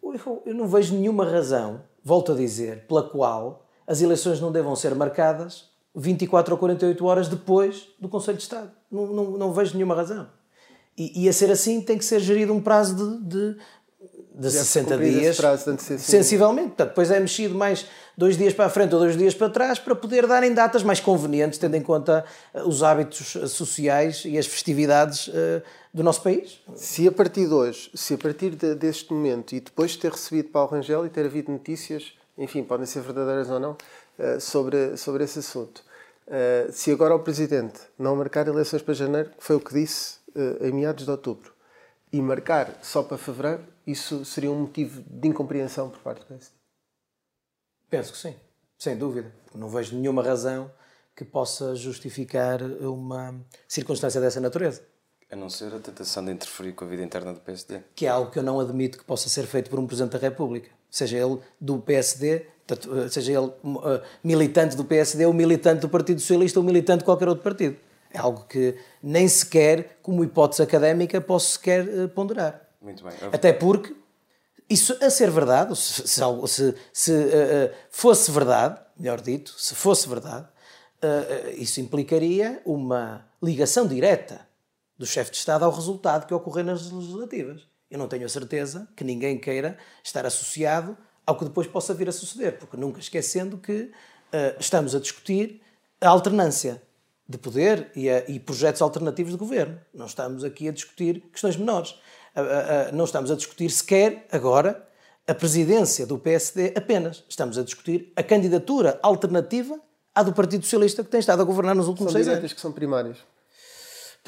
[0.03, 4.75] Eu, eu não vejo nenhuma razão, volto a dizer, pela qual as eleições não devam
[4.75, 8.80] ser marcadas 24 ou 48 horas depois do Conselho de Estado.
[8.91, 10.29] Não, não, não vejo nenhuma razão.
[10.97, 13.57] E, e, a ser assim tem que ser gerido um prazo de, de,
[14.35, 15.37] de 60 dias.
[15.37, 16.69] Prazo de sensivelmente.
[16.69, 17.87] Portanto, depois é mexido mais
[18.21, 21.01] dois dias para a frente ou dois dias para trás para poder darem datas mais
[21.01, 22.23] convenientes, tendo em conta
[22.53, 26.61] eh, os hábitos eh, sociais e as festividades uh, do nosso país.
[26.75, 30.11] Se a partir de hoje, se a partir de, deste momento e depois de ter
[30.13, 34.99] recebido Paulo Rangel e ter havido notícias, enfim, podem ser verdadeiras ou não, uh, sobre,
[34.99, 35.83] sobre esse assunto,
[36.31, 40.19] uh, se agora o Presidente não marcar eleições para janeiro, que foi o que disse
[40.61, 41.53] em meados de outubro,
[42.13, 46.55] e marcar só para fevereiro, isso seria um motivo de incompreensão por parte do PSD?
[47.89, 48.37] Penso que sim,
[48.79, 49.33] sem dúvida.
[49.55, 50.71] Não vejo nenhuma razão
[51.15, 53.35] que possa justificar uma
[53.69, 54.83] circunstância dessa natureza.
[55.31, 57.83] A não ser a tentação de interferir com a vida interna do PSD.
[57.95, 60.19] Que é algo que eu não admito que possa ser feito por um Presidente da
[60.19, 60.71] República.
[60.91, 62.47] Seja ele do PSD,
[63.11, 67.29] seja ele uh, militante do PSD ou militante do Partido Socialista ou militante de qualquer
[67.29, 67.77] outro partido.
[68.13, 72.61] É algo que nem sequer, como hipótese académica, posso sequer uh, ponderar.
[72.81, 73.13] Muito bem.
[73.33, 73.95] Até porque
[74.69, 80.47] isso a ser verdade, se, se, se uh, fosse verdade, melhor dito, se fosse verdade,
[81.03, 84.41] uh, isso implicaria uma ligação direta
[84.97, 87.63] do chefe de Estado ao resultado que ocorrer nas legislativas.
[87.91, 92.09] Eu não tenho a certeza que ninguém queira estar associado ao que depois possa vir
[92.09, 93.91] a suceder, porque nunca esquecendo que uh,
[94.59, 95.61] estamos a discutir
[96.01, 96.83] a alternância
[97.29, 99.81] de poder e, a, e projetos alternativos de governo.
[99.95, 101.95] Não estamos aqui a discutir questões menores
[102.93, 104.87] não estamos a discutir sequer agora
[105.27, 107.25] a presidência do PSD apenas.
[107.29, 109.79] Estamos a discutir a candidatura alternativa
[110.15, 112.53] à do Partido Socialista que tem estado a governar nos últimos são seis anos.
[112.53, 113.19] que são primárias.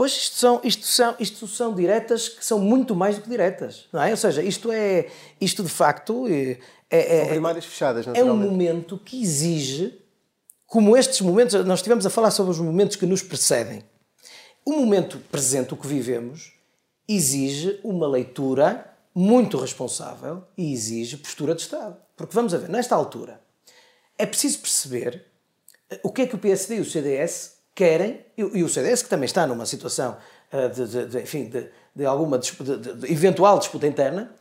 [0.02, 3.86] Pois isto são, isto, são, isto são diretas que são muito mais do que diretas.
[3.92, 4.10] Não é?
[4.10, 5.06] Ou seja, isto é.
[5.40, 6.26] Isto de facto.
[6.26, 6.58] É,
[6.90, 9.96] é, são primárias fechadas, É um momento que exige.
[10.66, 11.54] Como estes momentos.
[11.64, 13.84] Nós estivemos a falar sobre os momentos que nos precedem.
[14.64, 16.52] O momento presente, o que vivemos,
[17.08, 21.96] exige uma leitura muito responsável e exige postura de Estado.
[22.16, 23.40] Porque vamos a ver, nesta altura,
[24.18, 25.26] é preciso perceber
[25.88, 29.08] eh, o que é que o PSD e o CDS querem, e o CDS que
[29.08, 30.16] também está numa situação
[30.50, 34.34] eh, de, de, de enfim, de, de alguma disputa, eventual disputa interna,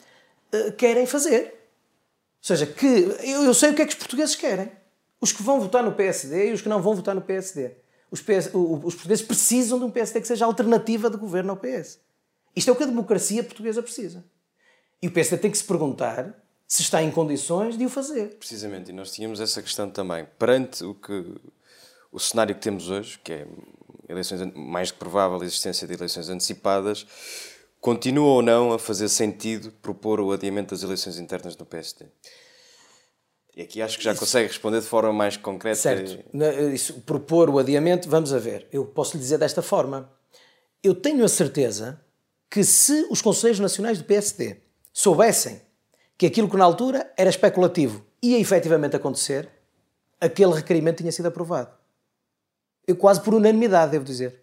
[0.51, 1.43] eh, querem fazer.
[1.43, 4.71] Ou seja, que eu, eu sei o que é que os portugueses querem.
[5.21, 7.71] Os que vão votar no PSD e os que não vão votar no PSD.
[8.09, 11.99] Os, PS, os portugueses precisam de um PSD que seja alternativa de governo ao PS.
[12.53, 14.25] Isto é o que a democracia portuguesa precisa.
[15.01, 16.35] E o PSD tem que se perguntar
[16.67, 18.37] se está em condições de o fazer.
[18.37, 20.27] Precisamente, e nós tínhamos essa questão também.
[20.37, 21.35] Perante o que
[22.11, 23.47] o cenário que temos hoje, que é
[24.09, 27.05] eleições mais que provável a existência de eleições antecipadas,
[27.79, 32.05] continua ou não a fazer sentido propor o adiamento das eleições internas no PSD?
[33.55, 34.19] E aqui acho que já Isso.
[34.19, 35.75] consegue responder de forma mais concreta.
[35.75, 36.23] Certo.
[36.73, 38.67] Isso, propor o adiamento, vamos a ver.
[38.71, 40.09] Eu posso lhe dizer desta forma.
[40.81, 41.99] Eu tenho a certeza
[42.49, 44.57] que se os Conselheiros Nacionais do PSD
[44.93, 45.61] soubessem
[46.17, 49.49] que aquilo que na altura era especulativo ia efetivamente acontecer,
[50.19, 51.80] aquele requerimento tinha sido aprovado.
[52.87, 54.41] Eu quase por unanimidade, devo dizer.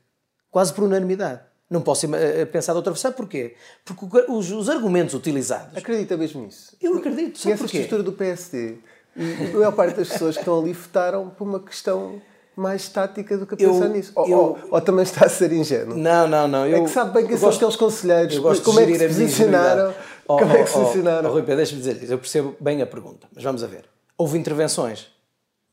[0.51, 1.41] Quase por unanimidade.
[1.71, 2.95] Não posso eh, pensar de outra.
[2.95, 3.55] Sabe porquê?
[3.85, 5.77] Porque os, os, argumentos utilizados...
[5.77, 6.75] Acredita mesmo nisso?
[6.81, 7.39] Eu acredito.
[7.39, 7.79] Sabe e essa porquê?
[7.79, 8.79] estrutura do PSD,
[9.17, 12.23] e a maior parte das pessoas que estão ali votaram por uma questão
[12.57, 14.13] mais tática do que pensar eu, nisso.
[14.15, 15.97] Ou, eu, ou, ou, também está a ser ingênuo.
[15.97, 16.67] Não, não, não.
[16.67, 18.39] Eu, é que sabe bem que são aqueles conselheiros.
[18.39, 19.95] como é que se posicionaram?
[20.27, 21.31] Oh, como é que se posicionaram?
[21.31, 22.13] Oh, Rui deixa-me dizer isso.
[22.13, 23.85] Eu percebo bem a pergunta, mas vamos a ver.
[24.17, 25.09] Houve intervenções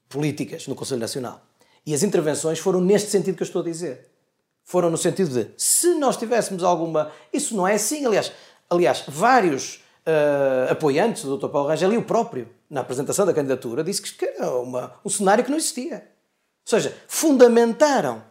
[0.08, 1.41] políticas no Conselho Nacional.
[1.85, 4.09] E as intervenções foram neste sentido que eu estou a dizer.
[4.63, 7.11] Foram no sentido de, se nós tivéssemos alguma...
[7.31, 8.31] Isso não é assim, aliás.
[8.69, 11.49] Aliás, vários uh, apoiantes do Dr.
[11.49, 15.43] Paulo Rangel e o próprio, na apresentação da candidatura, disse que era uma, um cenário
[15.43, 16.07] que não existia.
[16.65, 18.23] Ou seja, fundamentaram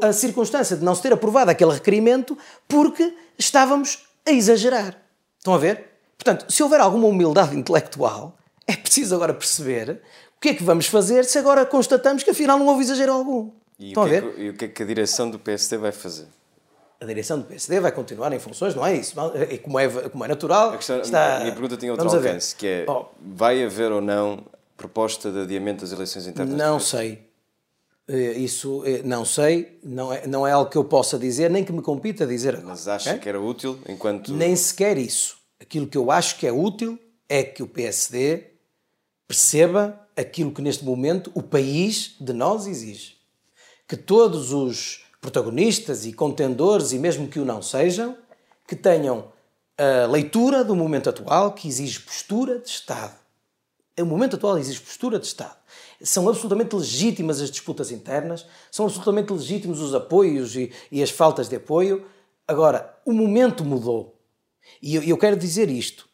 [0.00, 4.96] a circunstância de não se ter aprovado aquele requerimento porque estávamos a exagerar.
[5.38, 5.90] Estão a ver?
[6.16, 10.00] Portanto, se houver alguma humildade intelectual, é preciso agora perceber
[10.44, 13.50] que é que vamos fazer se agora constatamos que afinal não houve exagero algum.
[13.78, 14.34] E Estão o, que a é ver?
[14.34, 16.26] que, e o que é que a direção do PSD vai fazer?
[17.00, 19.14] A direção do PSD vai continuar em funções, não é isso?
[19.50, 20.70] E como é, como é natural.
[20.72, 21.36] A, questão, está...
[21.36, 23.06] a minha pergunta tinha outro Vamos alcance, que é, Oh.
[23.20, 24.44] vai haver ou não
[24.76, 26.54] proposta de adiamento das eleições internas?
[26.54, 27.26] Não sei.
[28.06, 31.64] Eh, Isso eh, não sei, não é, não é algo que eu possa dizer, nem
[31.64, 32.68] que me compita dizer agora.
[32.68, 34.30] Mas acha que era útil enquanto...
[34.34, 35.38] Nem sequer isso.
[35.58, 36.98] Aquilo que eu acho que é útil
[37.30, 38.44] é que o PSD
[39.26, 43.16] perceba aquilo que neste momento o país de nós exige.
[43.86, 48.16] Que todos os protagonistas e contendores, e mesmo que o não sejam,
[48.66, 49.32] que tenham
[49.76, 53.14] a leitura do momento atual que exige postura de Estado.
[53.98, 55.56] O momento atual exige postura de Estado.
[56.02, 61.48] São absolutamente legítimas as disputas internas, são absolutamente legítimos os apoios e, e as faltas
[61.48, 62.06] de apoio.
[62.46, 64.14] Agora, o momento mudou.
[64.82, 66.08] E eu, eu quero dizer isto.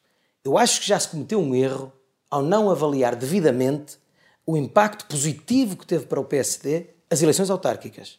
[0.44, 1.92] Eu acho que já se cometeu um erro
[2.30, 3.98] ao não avaliar devidamente
[4.46, 8.18] o impacto positivo que teve para o PSD as eleições autárquicas.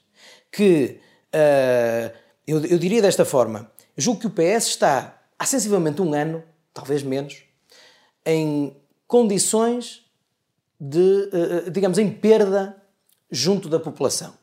[0.52, 1.00] Que,
[1.34, 2.12] ah,
[2.46, 6.44] eu, eu diria desta forma, julgo que o PS está há sensivelmente um ano,
[6.74, 7.44] talvez menos,
[8.26, 8.76] em
[9.08, 10.06] condições
[10.80, 12.76] de, eh, digamos, em perda
[13.30, 14.34] junto da população,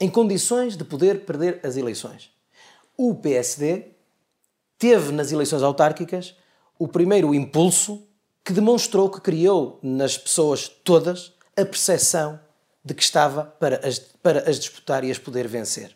[0.00, 2.30] em condições de poder perder as eleições.
[2.96, 3.86] O PSD
[4.78, 6.36] teve nas eleições autárquicas
[6.78, 8.06] o primeiro impulso
[8.44, 12.40] que demonstrou que criou nas pessoas todas a percepção
[12.84, 15.94] de que estava para as, para as disputar e as poder vencer.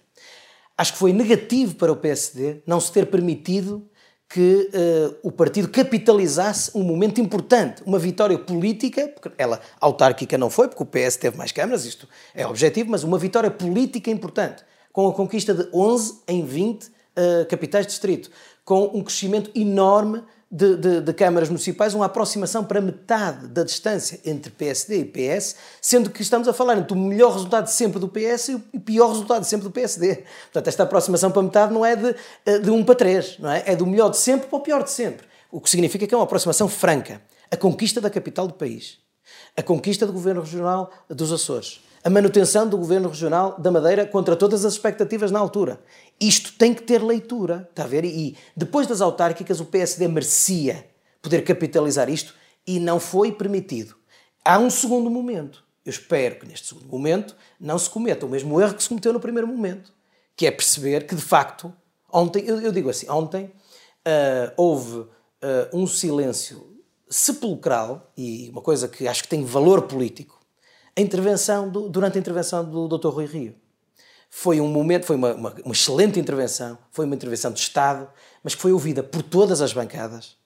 [0.78, 3.88] Acho que foi negativo para o PSD não se ter permitido
[4.28, 10.50] que eh, o partido capitalizasse um momento importante, uma vitória política, porque ela autárquica não
[10.50, 14.64] foi, porque o PS teve mais câmaras, isto é objetivo, mas uma vitória política importante,
[14.92, 18.30] com a conquista de 11 em 20 eh, capitais de distrito,
[18.64, 24.20] com um crescimento enorme de, de- de câmaras municipais, uma aproximação para metade da distância
[24.24, 28.08] entre PSD e PS, sendo que estamos a falar entre o melhor resultado sempre do
[28.08, 30.24] PS e o pior resultado sempre do PSD.
[30.44, 33.64] Portanto, esta aproximação para metade não é de, eh, de 1 para 3, não é?
[33.66, 35.26] É do melhor de sempre para o pior de sempre.
[35.50, 37.20] O que significa que é uma aproximação franca.
[37.50, 38.98] A conquista da capital do país.
[39.56, 41.80] A conquista do governo regional dos Açores.
[42.04, 45.80] A manutenção do governo regional da Madeira contra todas as expectativas na altura.
[46.20, 48.04] Isto tem que ter leitura, está a ver?
[48.04, 50.86] E depois das autárquicas, o PSD merecia
[51.20, 52.34] poder capitalizar isto
[52.66, 53.94] e não foi permitido.
[54.44, 55.64] Há um segundo momento.
[55.84, 59.12] Eu espero que neste segundo momento não se cometa o mesmo erro que se cometeu
[59.12, 59.92] no primeiro momento,
[60.34, 61.72] que é perceber que, de facto,
[62.12, 63.52] ontem, eu, eu digo assim, ontem
[64.04, 65.06] ah, houve
[65.42, 66.74] ah, um silêncio
[67.08, 70.40] sepulcral e uma coisa que acho que tem valor político,
[70.96, 73.08] a intervenção do- durante a intervenção do Dr.
[73.08, 73.54] Rui Rio.
[74.30, 78.08] Foi um momento, foi uma, uma- uma excelente intervenção, foi uma intervenção de Estado,
[78.42, 80.36] mas que foi ouvida por todas as bancadas,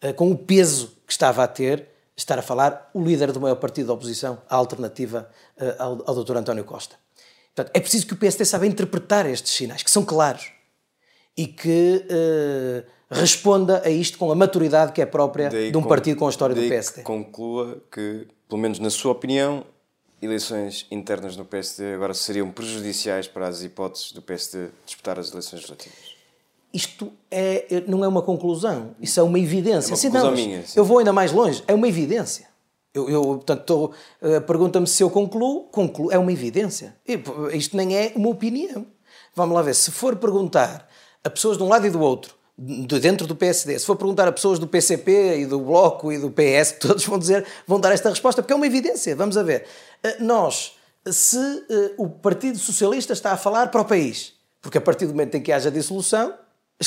[0.00, 3.54] eh, com o peso que estava a ter estar a falar o líder do maior
[3.56, 6.36] partido da oposição, a alternativa eh, ao, ao Dr.
[6.36, 6.96] António Costa.
[7.54, 10.50] Portanto, é preciso que o PSD saiba interpretar estes sinais, que são claros,
[11.36, 15.82] e que eh, responda a isto com a maturidade que é própria Daí de um
[15.82, 17.02] partido com a história do daí que PSD.
[17.02, 19.64] conclua que, pelo menos na sua opinião,
[20.22, 25.60] eleições internas no PSD agora seriam prejudiciais para as hipóteses do PSD disputar as eleições
[25.60, 26.12] legislativas.
[26.72, 29.92] Isto é, não é uma conclusão, isso é uma evidência.
[29.92, 30.78] É uma conclusão mas minha, sim.
[30.78, 32.48] Eu vou ainda mais longe, é uma evidência.
[32.94, 36.94] Eu, eu portanto, eh, pergunta-me se eu concluo, concluo, é uma evidência.
[37.52, 38.86] Isto nem é uma opinião.
[39.34, 40.88] Vamos lá ver, se for perguntar
[41.24, 44.28] a pessoas de um lado e do outro, de dentro do PSD, se for perguntar
[44.28, 47.90] a pessoas do PCP e do Bloco e do PS, todos vão dizer, vão dar
[47.90, 49.16] esta resposta, porque é uma evidência.
[49.16, 49.66] Vamos a ver.
[50.02, 50.76] Eh, Nós,
[51.10, 55.12] se eh, o Partido Socialista está a falar para o país, porque a partir do
[55.12, 56.34] momento em que haja dissolução,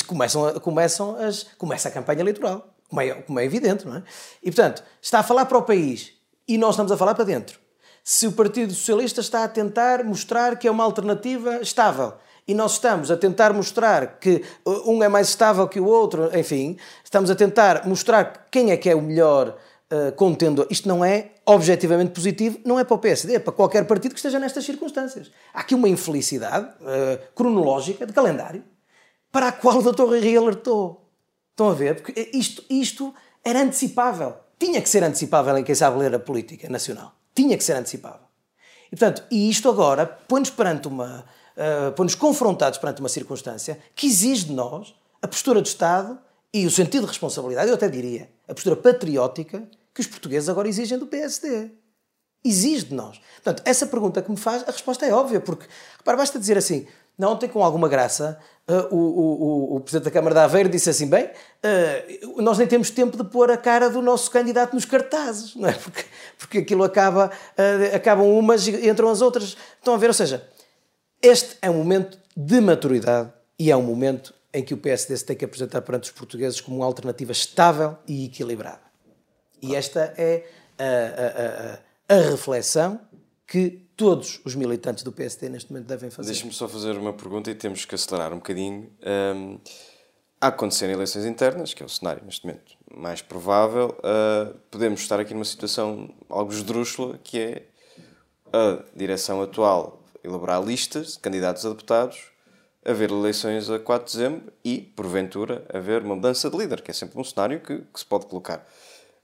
[0.06, 4.02] começam começam as, começa a campanha eleitoral, como é, como é evidente, não é?
[4.42, 6.12] E, portanto, está a falar para o país
[6.48, 7.58] e nós estamos a falar para dentro.
[8.02, 12.14] Se o Partido Socialista está a tentar mostrar que é uma alternativa estável
[12.46, 16.30] e nós estamos a tentar mostrar que uh, um é mais estável que o outro,
[16.38, 19.56] enfim, estamos a tentar mostrar quem é que é o melhor
[19.90, 20.66] uh, contendor.
[20.70, 24.18] Isto não é objetivamente positivo, não é para o PSD, é para qualquer partido que
[24.18, 25.30] esteja nestas circunstâncias.
[25.52, 28.64] Há aqui uma infelicidade uh, cronológica de calendário
[29.30, 30.04] para a qual o Dr.
[30.04, 31.10] Rui alertou.
[31.50, 32.00] Estão a ver?
[32.00, 34.34] Porque isto, isto era antecipável.
[34.58, 37.12] Tinha que ser antecipável em quem sabe ler a política nacional.
[37.34, 38.26] Tinha que ser antecipável.
[38.86, 41.24] E, portanto, e isto agora põe-nos perante uma.
[41.56, 46.18] Uh, põe-nos confrontados perante uma circunstância que exige de nós a postura do Estado
[46.52, 50.68] e o sentido de responsabilidade, eu até diria, a postura patriótica que os portugueses agora
[50.68, 51.70] exigem do PSD.
[52.44, 53.20] Exige de nós.
[53.42, 55.66] Portanto, essa pergunta que me faz, a resposta é óbvia, porque,
[55.98, 56.86] repara, basta dizer assim,
[57.18, 58.38] não, ontem com alguma graça,
[58.68, 62.66] uh, o, o, o, Presidente da Câmara de Aveiro disse assim, bem, uh, nós nem
[62.66, 65.72] temos tempo de pôr a cara do nosso candidato nos cartazes, não é?
[65.72, 66.04] Porque,
[66.38, 69.56] porque aquilo acaba, uh, acabam umas e entram as outras.
[69.78, 70.08] Estão a ver?
[70.08, 70.46] Ou seja,
[71.26, 75.24] este é um momento de maturidade e é um momento em que o PSD se
[75.24, 78.80] tem que apresentar perante os portugueses como uma alternativa estável e equilibrada.
[79.60, 80.46] E esta é
[80.78, 83.00] a, a, a, a reflexão
[83.46, 86.30] que todos os militantes do PSD neste momento devem fazer.
[86.30, 88.90] Deixe-me só fazer uma pergunta e temos que acelerar um bocadinho.
[89.34, 89.58] Um,
[90.40, 95.18] a acontecer eleições internas, que é o cenário neste momento mais provável, uh, podemos estar
[95.18, 97.62] aqui numa situação algo esdrúxula, que é
[98.52, 102.30] a direção atual elaborar listas de candidatos a deputados,
[102.84, 106.94] haver eleições a 4 de dezembro e, porventura, haver uma mudança de líder, que é
[106.94, 108.66] sempre um cenário que, que se pode colocar.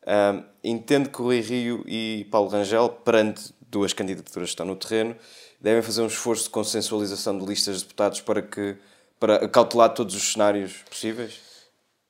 [0.02, 4.74] Uh, entendo que o Rui Rio e Paulo Rangel, perante duas candidaturas que estão no
[4.74, 5.16] terreno,
[5.60, 8.76] devem fazer um esforço de consensualização de listas de deputados para que
[9.22, 11.40] para cautelar todos os cenários possíveis?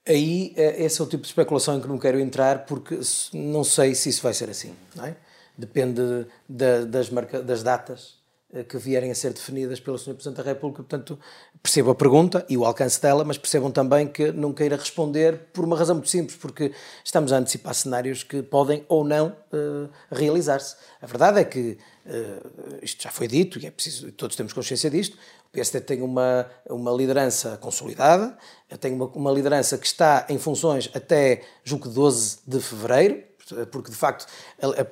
[0.09, 2.99] Aí, é, esse é o tipo de especulação em que não quero entrar, porque
[3.35, 4.75] não sei se isso vai ser assim.
[5.05, 5.15] É?
[5.57, 8.22] Depende da, das, marca, das datas eh,
[8.69, 10.15] que vierem a ser definidas pelo Sr.
[10.15, 10.83] Presidente da República.
[10.83, 11.19] Portanto,
[11.63, 15.65] percebo a pergunta e o alcance dela, mas percebam também que não queira responder por
[15.65, 20.77] uma razão muito simples, porque estamos a antecipar cenários que podem ou não uh, realizar-se.
[21.01, 24.91] A verdade é que, uh, isto já foi dito e é preciso, todos temos consciência
[24.91, 28.37] disto, o PSD tem uma, uma liderança consolidada,
[28.81, 33.23] tem uma, uma liderança que está em funções até, julgo 12 de fevereiro,
[33.71, 34.27] porque de facto,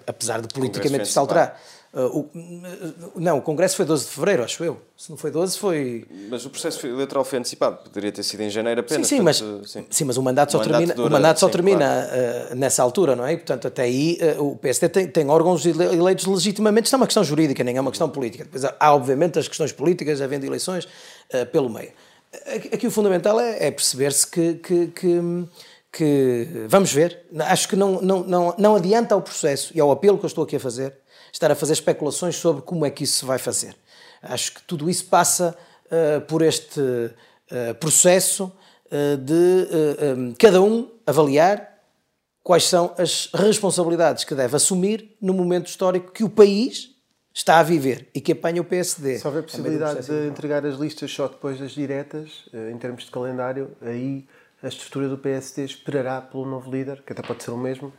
[0.07, 1.59] apesar de politicamente se alterar
[1.93, 2.31] Uh,
[3.17, 4.81] o, não, o Congresso foi 12 de Fevereiro, acho eu.
[4.97, 6.07] Se não foi 12, foi.
[6.29, 9.09] Mas o processo eleitoral foi antecipado, poderia ter sido em janeiro apenas.
[9.09, 9.87] Sim, sim, portanto, mas, sim.
[9.91, 10.05] sim.
[10.05, 12.53] mas o mandato só o termina, dura, o mandato só sim, termina claro.
[12.53, 13.33] uh, nessa altura, não é?
[13.33, 16.85] E, portanto, até aí uh, o PSD tem, tem, órgãos eleitos legitimamente.
[16.85, 18.45] Isto é uma questão jurídica, nem é uma questão política.
[18.45, 20.87] Depois há, obviamente, as questões políticas, havendo eleições
[21.51, 21.91] pelo meio.
[22.73, 25.45] Aqui o fundamental é, é perceber-se que, que, que
[25.93, 30.19] que vamos ver, acho que não, não, não, não adianta ao processo e ao apelo
[30.19, 30.95] que eu estou aqui a fazer
[31.33, 33.75] estar a fazer especulações sobre como é que isso se vai fazer.
[34.23, 38.53] Acho que tudo isso passa uh, por este uh, processo
[38.87, 39.69] uh, de
[40.17, 41.69] um, cada um avaliar
[42.43, 46.91] quais são as responsabilidades que deve assumir no momento histórico que o país
[47.33, 49.19] está a viver e que apanha o PSD.
[49.19, 53.71] Se houver possibilidade de entregar as listas só depois das diretas, em termos de calendário,
[53.81, 54.27] aí
[54.63, 57.93] a estrutura do PSD esperará pelo novo líder, que até pode ser o mesmo,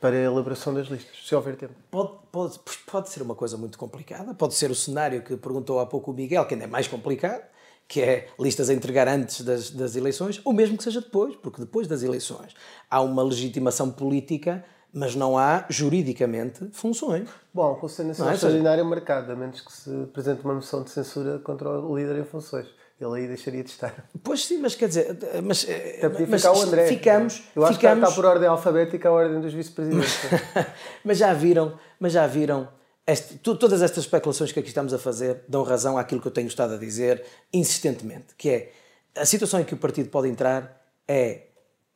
[0.00, 1.74] para a elaboração das listas, se houver tempo.
[1.90, 5.86] Pode, pode, pode ser uma coisa muito complicada, pode ser o cenário que perguntou há
[5.86, 7.42] pouco o Miguel, que ainda é mais complicado,
[7.86, 11.60] que é listas a entregar antes das, das eleições, ou mesmo que seja depois, porque
[11.60, 12.54] depois das eleições
[12.88, 17.28] há uma legitimação política, mas não há juridicamente funções.
[17.52, 18.34] Bom, com o Conselho Nacional é?
[18.34, 22.24] Extraordinário marcado, a menos que se apresente uma moção de censura contra o líder em
[22.24, 22.68] funções
[23.00, 24.08] ele aí deixaria de estar.
[24.24, 25.66] Pois sim, mas quer dizer, mas,
[26.28, 26.86] mas ficar o André.
[26.88, 27.42] ficamos.
[27.54, 27.98] Eu acho ficamos...
[28.00, 30.18] que está por ordem alfabética a ordem dos vice-presidentes.
[31.04, 32.68] mas já viram, mas já viram,
[33.06, 36.48] este, todas estas especulações que aqui estamos a fazer dão razão àquilo que eu tenho
[36.48, 38.72] estado a dizer insistentemente, que é
[39.16, 41.46] a situação em que o partido pode entrar é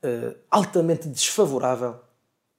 [0.04, 1.96] uh, altamente desfavorável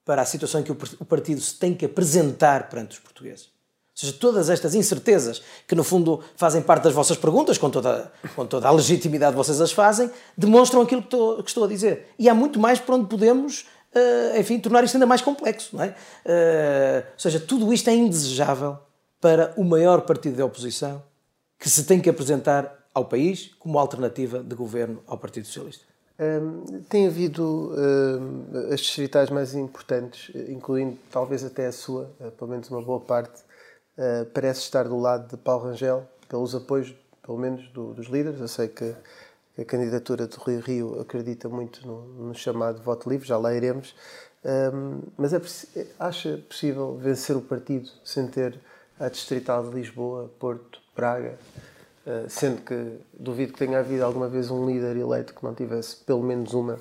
[0.06, 3.53] para a situação em que o, o partido se tem que apresentar perante os portugueses.
[3.94, 8.12] Ou seja, todas estas incertezas, que no fundo fazem parte das vossas perguntas, com toda,
[8.36, 12.08] com toda a legitimidade vocês as fazem, demonstram aquilo que estou, que estou a dizer.
[12.18, 15.78] E há muito mais para onde podemos, uh, enfim, tornar isto ainda mais complexo.
[15.78, 15.90] Não é?
[16.26, 18.80] Uh, ou seja, tudo isto é indesejável
[19.22, 21.02] para o maior partido da oposição
[21.60, 25.86] que se tem que apresentar ao país como alternativa de governo ao Partido Socialista.
[26.20, 32.52] Um, tem havido um, as distritais mais importantes, incluindo talvez até a sua, uh, pelo
[32.52, 33.42] menos uma boa parte,
[33.98, 38.40] uh, parece estar do lado de Paulo Rangel, pelos apoios, pelo menos, do, dos líderes.
[38.40, 38.96] Eu sei que
[39.58, 43.96] a candidatura de Rui Rio acredita muito no, no chamado voto livre, já lá iremos.
[44.44, 48.60] Um, mas é, acha possível vencer o partido sem ter
[49.00, 51.38] a distrital de Lisboa, Porto, Praga?
[52.06, 55.96] Uh, sendo que duvido que tenha havido alguma vez um líder eleito que não tivesse
[55.98, 56.78] pelo menos uma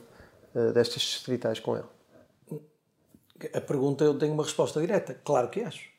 [0.55, 1.87] uh, destas distritais com ele.
[3.55, 5.15] A pergunta eu tenho uma resposta direta.
[5.25, 5.92] Claro que acho.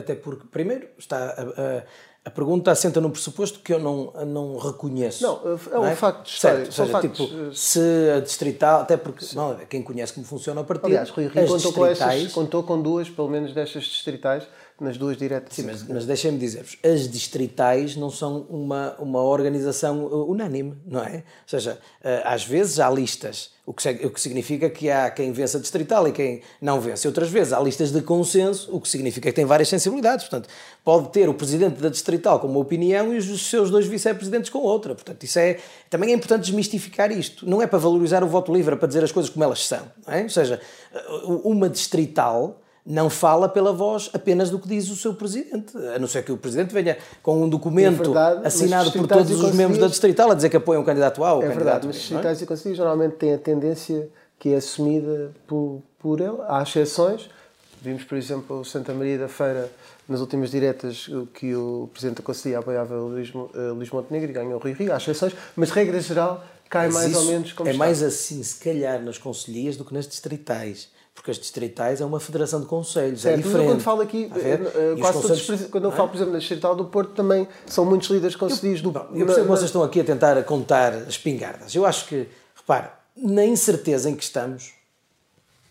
[0.00, 1.82] Até porque, primeiro, está a, a,
[2.24, 5.22] a pergunta assenta num pressuposto que eu não, não reconheço.
[5.22, 5.40] Não,
[5.72, 5.96] é um não é?
[5.96, 6.72] facto histórico.
[6.72, 7.80] Certo, seja, tipo, se
[8.16, 10.86] a distrital, até porque não, quem conhece como funciona o partido.
[10.86, 11.98] Aliás, Rui Rio contou, distritais...
[11.98, 14.46] com estas, contou com duas, pelo menos destas distritais,
[14.80, 15.54] nas duas diretas.
[15.54, 21.02] Sim, mas, mas deixem-me dizer-vos, as distritais não são uma, uma organização uh, unânime, não
[21.02, 21.16] é?
[21.16, 25.32] Ou seja, uh, às vezes há listas, o que, o que significa que há quem
[25.32, 27.06] vence a distrital e quem não vence.
[27.06, 30.26] Outras vezes há listas de consenso, o que significa que tem várias sensibilidades.
[30.26, 30.48] Portanto,
[30.82, 34.58] pode ter o presidente da distrital com uma opinião e os seus dois vice-presidentes com
[34.58, 34.94] outra.
[34.94, 35.58] Portanto, isso é,
[35.88, 37.48] também é importante desmistificar isto.
[37.48, 39.82] Não é para valorizar o voto livre, é para dizer as coisas como elas são.
[40.06, 40.22] Não é?
[40.22, 40.60] Ou seja,
[41.22, 45.98] uh, uma distrital não fala pela voz apenas do que diz o seu presidente, a
[45.98, 49.54] não ser que o presidente venha com um documento é verdade, assinado por todos os
[49.54, 51.86] membros da distrital a dizer que apoiam o candidato A ou o é candidato verdade,
[51.86, 51.86] B.
[51.88, 52.44] Mas distritais é?
[52.44, 54.08] e conselhos geralmente têm a tendência
[54.38, 56.38] que é assumida por, por ele.
[56.48, 57.28] Há exceções.
[57.82, 59.70] Vimos, por exemplo, o Santa Maria da Feira,
[60.08, 64.32] nas últimas diretas, que o Presidente da Conselhia apoiava o Luís, uh, Luís Montenegro e
[64.32, 64.92] ganhou o Rui Rio.
[64.92, 67.84] Há exceções, mas regra geral cai mas mais ou menos como É está.
[67.84, 70.88] mais assim, se calhar, nas conselhias do que nas distritais
[71.30, 73.66] porque as distritais é uma federação de conselhos, é certo, é diferente.
[73.68, 77.12] quando falo aqui, eh, quase todos, quando eu falo, por exemplo, na distrital do Porto,
[77.12, 78.88] também são muitos líderes conselhos do...
[78.88, 81.74] Eu percebo que vocês estão aqui a tentar contar as pingardas.
[81.74, 84.72] Eu acho que, repara, na incerteza em que estamos,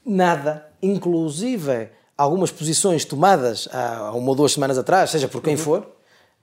[0.05, 5.61] nada, inclusive algumas posições tomadas há uma ou duas semanas atrás, seja por quem uhum.
[5.61, 5.87] for,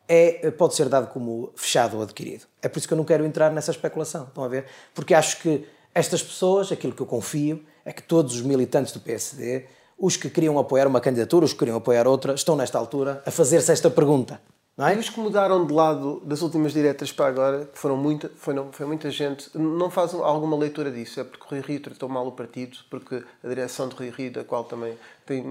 [0.09, 2.45] é, pode ser dado como fechado ou adquirido.
[2.63, 4.67] É por isso que eu não quero entrar nessa especulação, estão a ver?
[4.95, 9.01] Porque acho que estas pessoas, aquilo que eu confio, é que todos os militantes do
[9.01, 9.65] PSD,
[9.97, 13.31] os que queriam apoiar uma candidatura, os que queriam apoiar outra, estão nesta altura a
[13.31, 14.41] fazer-se esta pergunta.
[14.77, 14.95] Não é?
[14.95, 18.53] E os que mudaram de lado das últimas diretas para agora, que foram muita, foi,
[18.53, 21.19] não, foi muita gente, não fazem alguma leitura disso?
[21.19, 24.33] É porque o Rui Rio tratou mal o partido, porque a direção de Rui Rio,
[24.33, 25.43] da qual também tem,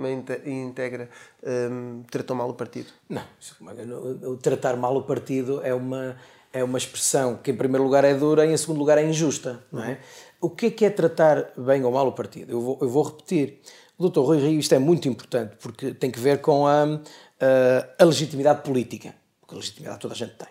[0.45, 1.09] integra,
[1.43, 2.89] um, tratou mal o partido?
[3.09, 6.17] Não, é o tratar mal o partido é uma,
[6.53, 9.63] é uma expressão que, em primeiro lugar, é dura e, em segundo lugar, é injusta.
[9.71, 9.99] Não é?
[10.41, 12.51] O que é que é tratar bem ou mal o partido?
[12.51, 13.61] Eu vou, eu vou repetir.
[13.97, 18.03] O doutor Rui Rio, isto é muito importante, porque tem que ver com a, a,
[18.03, 20.47] a legitimidade política, porque a legitimidade toda a gente tem.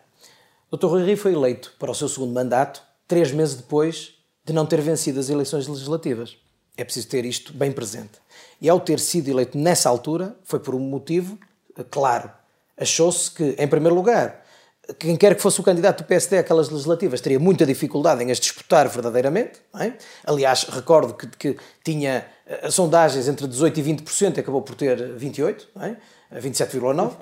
[0.69, 4.15] O doutor Rui Rio foi eleito para o seu segundo mandato, três meses depois
[4.45, 6.37] de não ter vencido as eleições legislativas.
[6.77, 8.19] É preciso ter isto bem presente.
[8.61, 11.39] E ao ter sido eleito nessa altura, foi por um motivo
[11.91, 12.31] claro.
[12.77, 14.44] Achou-se que, em primeiro lugar,
[14.99, 18.39] quem quer que fosse o candidato do PSD àquelas legislativas teria muita dificuldade em as
[18.39, 19.61] disputar verdadeiramente.
[19.79, 19.93] É?
[20.27, 22.27] Aliás, recordo que, que, tinha
[22.65, 25.97] uh, sondagens entre 18% e 20% e acabou por ter 28%, é?
[26.39, 27.13] 27,9%.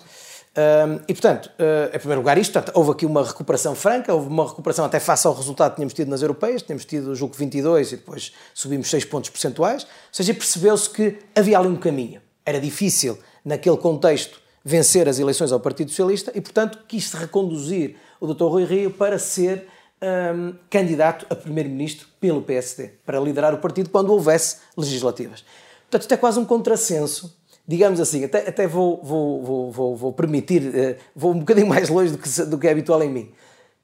[0.55, 4.29] Um, e, portanto, uh, em primeiro lugar, isto, portanto, houve aqui uma recuperação franca, houve
[4.29, 7.93] uma recuperação até face ao resultado que tínhamos tido nas europeias, tínhamos tido, julgo, 22
[7.93, 12.21] e depois subimos 6 pontos percentuais, ou seja, percebeu-se que havia ali um caminho.
[12.45, 18.33] Era difícil, naquele contexto, vencer as eleições ao Partido Socialista e, portanto, quis reconduzir o
[18.33, 18.45] Dr.
[18.45, 19.67] Rui Rio para ser
[20.03, 25.45] um, candidato a primeiro-ministro pelo PSD, para liderar o partido quando houvesse legislativas.
[25.83, 27.37] Portanto, isto é quase um contrassenso,
[27.67, 32.13] digamos assim, até, até vou, vou, vou, vou, permitir, uh, vou um bocadinho mais longe
[32.13, 33.31] do que, do que é habitual em mim,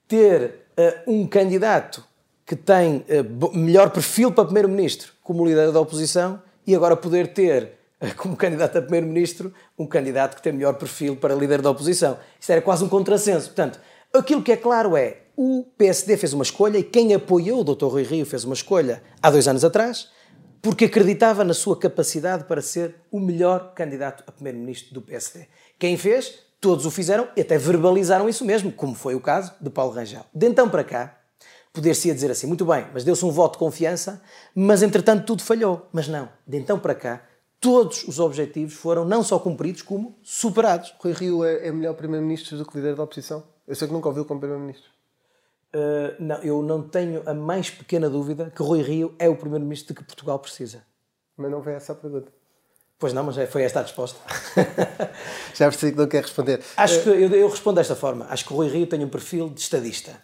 [0.07, 2.05] ter uh, um candidato
[2.45, 7.73] que tem uh, melhor perfil para primeiro-ministro como líder da oposição e agora poder ter
[8.17, 12.19] como candidato a primeiro-ministro, um candidato que tem melhor perfil para líder da oposição.
[12.39, 13.47] Isto era quase um contrassenso.
[13.47, 13.81] Portanto,
[14.13, 17.87] aquilo que é claro é, o PSD fez uma escolha e quem apoiou o Dr.
[17.87, 20.09] Rui Rio fez uma escolha há dois anos atrás,
[20.61, 25.47] porque acreditava na sua capacidade para ser o melhor candidato a primeiro-ministro do PSD.
[25.79, 29.71] Quem fez, todos o fizeram e até verbalizaram isso mesmo, como foi o caso de
[29.71, 30.25] Paulo Rangel.
[30.35, 31.19] De então para cá,
[31.73, 34.21] poder-se dizer assim, muito bem, mas deu-se um voto de confiança,
[34.53, 35.89] mas entretanto tudo falhou.
[35.93, 37.23] Mas não, de então para cá,
[37.61, 40.95] todos os objetivos foram não só cumpridos, como superados.
[41.01, 43.43] Rui Rio é, é melhor Primeiro-Ministro do que líder da oposição?
[43.67, 44.91] Eu sei que nunca ouviu como Primeiro-Ministro.
[45.75, 49.95] Uh, não, eu não tenho a mais pequena dúvida que Rui Rio é o Primeiro-Ministro
[49.95, 50.83] de que Portugal precisa.
[51.37, 52.33] Mas não vem essa a pergunta.
[52.99, 54.19] Pois não, mas é, foi esta a resposta.
[55.55, 56.61] Já percebi que não quer responder.
[56.77, 58.27] Acho que eu, eu, respondo desta forma.
[58.29, 60.21] Acho que o Rui Rio tem um perfil de estadista.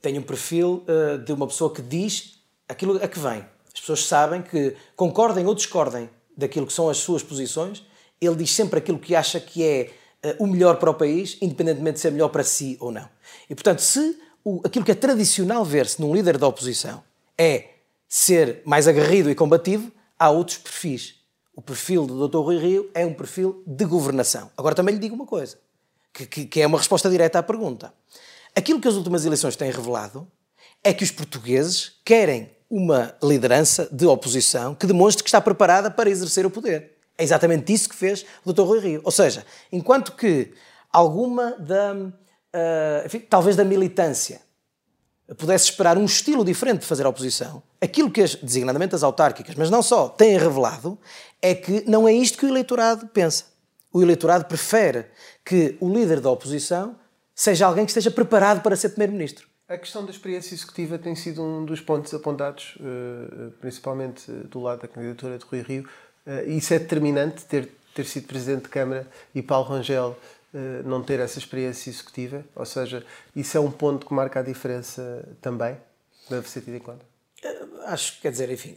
[0.00, 3.44] Tem um perfil uh, de uma pessoa que diz aquilo a que vem.
[3.74, 7.84] As pessoas sabem que concordem ou discordem daquilo que são as suas posições,
[8.20, 9.90] ele diz sempre aquilo que acha que é
[10.24, 13.08] uh, o melhor para o país, independentemente de ser melhor para si ou não.
[13.48, 17.02] E, portanto, se o, aquilo que é tradicional ver-se num líder da oposição
[17.36, 17.70] é
[18.08, 21.14] ser mais aguerrido e combativo, há outros perfis.
[21.54, 22.38] O perfil do Dr.
[22.38, 24.50] Rui Rio é um perfil de governação.
[24.56, 25.58] Agora também lhe digo uma coisa,
[26.12, 27.92] que, que, que é uma resposta direta à pergunta.
[28.54, 30.26] Aquilo que as últimas eleições têm revelado
[30.82, 36.08] é que os portugueses querem uma liderança de oposição que demonstre que está preparada para
[36.08, 36.92] exercer o poder.
[37.18, 38.62] É exatamente isso que fez o Dr.
[38.62, 39.00] Rui Rio.
[39.04, 40.52] Ou seja, enquanto que
[40.92, 44.40] alguma da, uh, enfim, talvez da militância
[45.36, 49.70] pudesse esperar um estilo diferente de fazer oposição, aquilo que as, designadamente as autárquicas, mas
[49.70, 50.98] não só, têm revelado,
[51.42, 53.44] é que não é isto que o eleitorado pensa.
[53.92, 55.06] O eleitorado prefere
[55.44, 56.96] que o líder da oposição
[57.34, 59.49] seja alguém que esteja preparado para ser primeiro-ministro.
[59.70, 64.82] A questão da experiência executiva tem sido um dos pontos apontados, eh, principalmente do lado
[64.82, 65.88] da candidatura de Rui Rio.
[66.26, 70.18] Eh, isso é determinante, ter, ter sido Presidente de Câmara e Paulo Rangel
[70.52, 72.44] eh, não ter essa experiência executiva?
[72.56, 73.06] Ou seja,
[73.36, 75.76] isso é um ponto que marca a diferença também?
[76.28, 77.04] Deve ser tido em conta?
[77.86, 78.74] Acho que, quer dizer, enfim,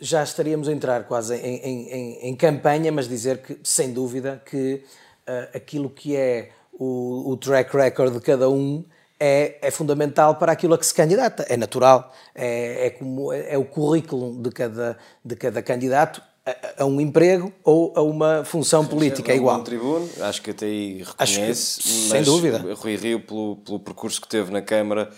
[0.00, 4.40] já estaríamos a entrar quase em, em, em, em campanha, mas dizer que, sem dúvida,
[4.46, 4.84] que
[5.26, 8.84] uh, aquilo que é o, o track record de cada um
[9.18, 11.44] é, é, fundamental para aquilo a que se candidata.
[11.48, 16.82] É natural, é, é, como, é, é o currículo de cada, de cada candidato a,
[16.82, 19.60] a um emprego ou a uma função Sim, política, é igual.
[19.60, 22.74] Um tribuno, acho que até aí reconhece, que, sem dúvida.
[22.74, 25.10] Rui Rio, pelo, pelo percurso que teve na Câmara,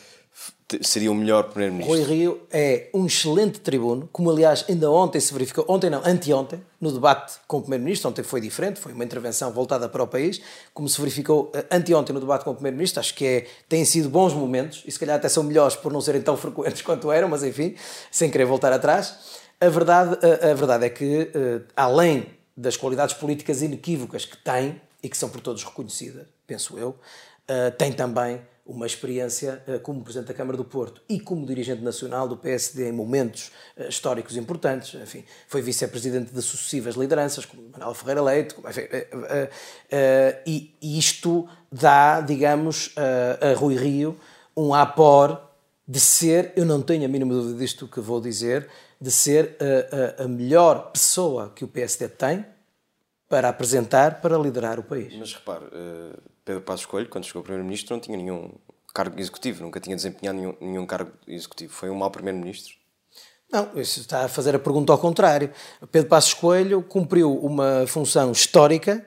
[0.83, 1.97] seria o melhor Primeiro-Ministro.
[1.97, 6.61] Rui Rio é um excelente tribuno, como aliás ainda ontem se verificou, ontem não, anteontem,
[6.81, 10.41] no debate com o Primeiro-Ministro, ontem foi diferente, foi uma intervenção voltada para o país,
[10.75, 14.09] como se verificou eh, anteontem no debate com o Primeiro-Ministro, acho que é, têm sido
[14.09, 17.29] bons momentos, e se calhar até são melhores por não serem tão frequentes quanto eram,
[17.29, 17.75] mas enfim,
[18.11, 19.15] sem querer voltar atrás.
[19.61, 24.81] A verdade, a, a verdade é que, eh, além das qualidades políticas inequívocas que tem,
[25.03, 26.97] e que são por todos reconhecidas, penso eu,
[27.47, 31.83] eh, tem também uma experiência uh, como Presidente da Câmara do Porto e como dirigente
[31.83, 34.95] nacional do PSD em momentos uh, históricos importantes.
[35.01, 38.55] Enfim, foi vice-presidente de sucessivas lideranças, como Manuel Ferreira Leite.
[38.55, 39.49] Como, enfim, uh,
[40.47, 44.19] e, isto dá, digamos, a Rui Rio
[44.57, 45.41] um apor
[45.87, 48.69] de ser, eu não tenho a mínima dúvida disto que vou dizer,
[49.01, 49.57] de ser
[50.19, 52.45] a, a, a melhor pessoa que o PSD tem
[53.29, 55.15] para apresentar, para liderar o país.
[55.17, 55.67] Mas repare,
[56.49, 58.51] Pedro Passos Coelho, quando chegou Primeiro-Ministro, não tinha nenhum
[58.95, 61.75] cargo executivo, nunca tinha desempenhado nenhum, nenhum cargo executivo.
[61.75, 62.73] Foi um mau Primeiro-Ministro?
[63.53, 65.53] Não, isso está a fazer a pergunta ao contrário.
[65.93, 69.05] Pedro Passos Coelho cumpriu uma função histórica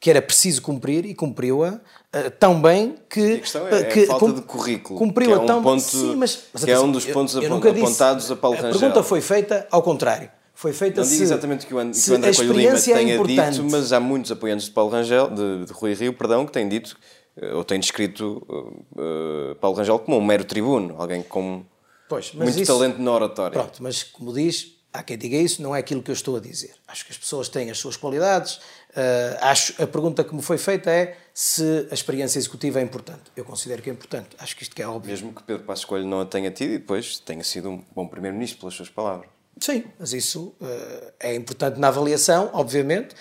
[0.00, 3.34] que era preciso cumprir e cumpriu-a uh, tão bem que.
[3.34, 4.98] A questão é, que, é a falta de currículo.
[4.98, 7.54] Cumpriu-a é um tão ponto, Sim, mas, mas que é um dos pontos eu, eu
[7.54, 8.70] apontados disse, a Paulo Rangel.
[8.70, 10.28] A pergunta foi feita ao contrário.
[10.60, 13.14] Foi feita não se, digo exatamente que o, And, que o André Coelho Lima tenha
[13.14, 16.52] é dito, mas há muitos apoiantes de Paulo Rangel, de, de Rui Rio, perdão, que
[16.52, 16.98] têm dito,
[17.38, 18.46] eh, ou têm descrito
[18.94, 21.64] uh, Paulo Rangel como um mero tribuno, alguém com
[22.06, 23.58] pois, muito isso, talento na oratória.
[23.58, 26.40] Pronto, mas como diz, há quem diga isso, não é aquilo que eu estou a
[26.40, 26.74] dizer.
[26.86, 28.56] Acho que as pessoas têm as suas qualidades.
[28.56, 33.22] Uh, acho, a pergunta que me foi feita é se a experiência executiva é importante.
[33.34, 34.36] Eu considero que é importante.
[34.38, 35.10] Acho que isto que é óbvio.
[35.10, 38.06] Mesmo que Pedro Passos Coelho não a tenha tido e depois tenha sido um bom
[38.06, 39.39] primeiro-ministro pelas suas palavras.
[39.60, 43.14] Sim, mas isso uh, é importante na avaliação, obviamente.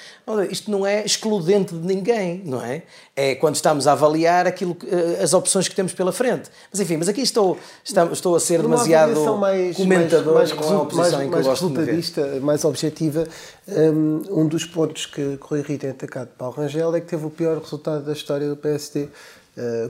[0.49, 2.83] Isto não é excludente de ninguém, não é?
[3.13, 6.49] É quando estamos a avaliar aquilo que, uh, as opções que temos pela frente.
[6.71, 10.89] Mas enfim, mas aqui estou, estou, estou a ser demasiado mais, comentador, mais, mais, não
[10.89, 13.27] é mais, mais resultadista, mais objetiva.
[13.67, 17.29] Um, um dos pontos que Rui Rita tem atacado Paulo Rangel é que teve o
[17.29, 19.09] pior resultado da história do PSD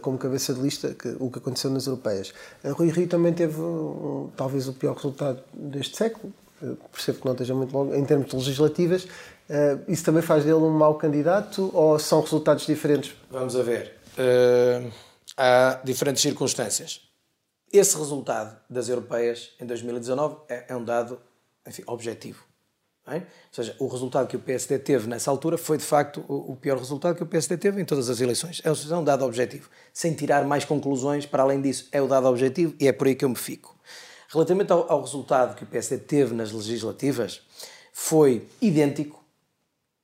[0.02, 2.34] como cabeça de lista que, o que aconteceu nas europeias.
[2.64, 7.26] Uh, Rui Rio também teve um, talvez o pior resultado deste século, uh, percebo que
[7.26, 9.04] não esteja muito longo, em termos de legislativas.
[9.04, 13.16] Uh, isso também faz dele um mau candidato ou são resultados diferentes?
[13.30, 13.96] Vamos a ver.
[15.38, 17.02] há diferentes circunstâncias.
[17.72, 21.20] Esse resultado das europeias em 2019 é, é um dado
[21.68, 22.49] enfim, objetivo.
[23.12, 23.18] É?
[23.18, 26.78] Ou seja, o resultado que o PSD teve nessa altura foi de facto o pior
[26.78, 28.62] resultado que o PSD teve em todas as eleições.
[28.64, 29.70] É um dado objetivo.
[29.94, 33.16] Sem tirar mais conclusões, para além disso, é o dado objetivo e é por aí
[33.16, 33.76] que eu me fico.
[34.30, 37.42] Relativamente ao, ao resultado que o PSD teve nas legislativas,
[37.92, 39.24] foi idêntico,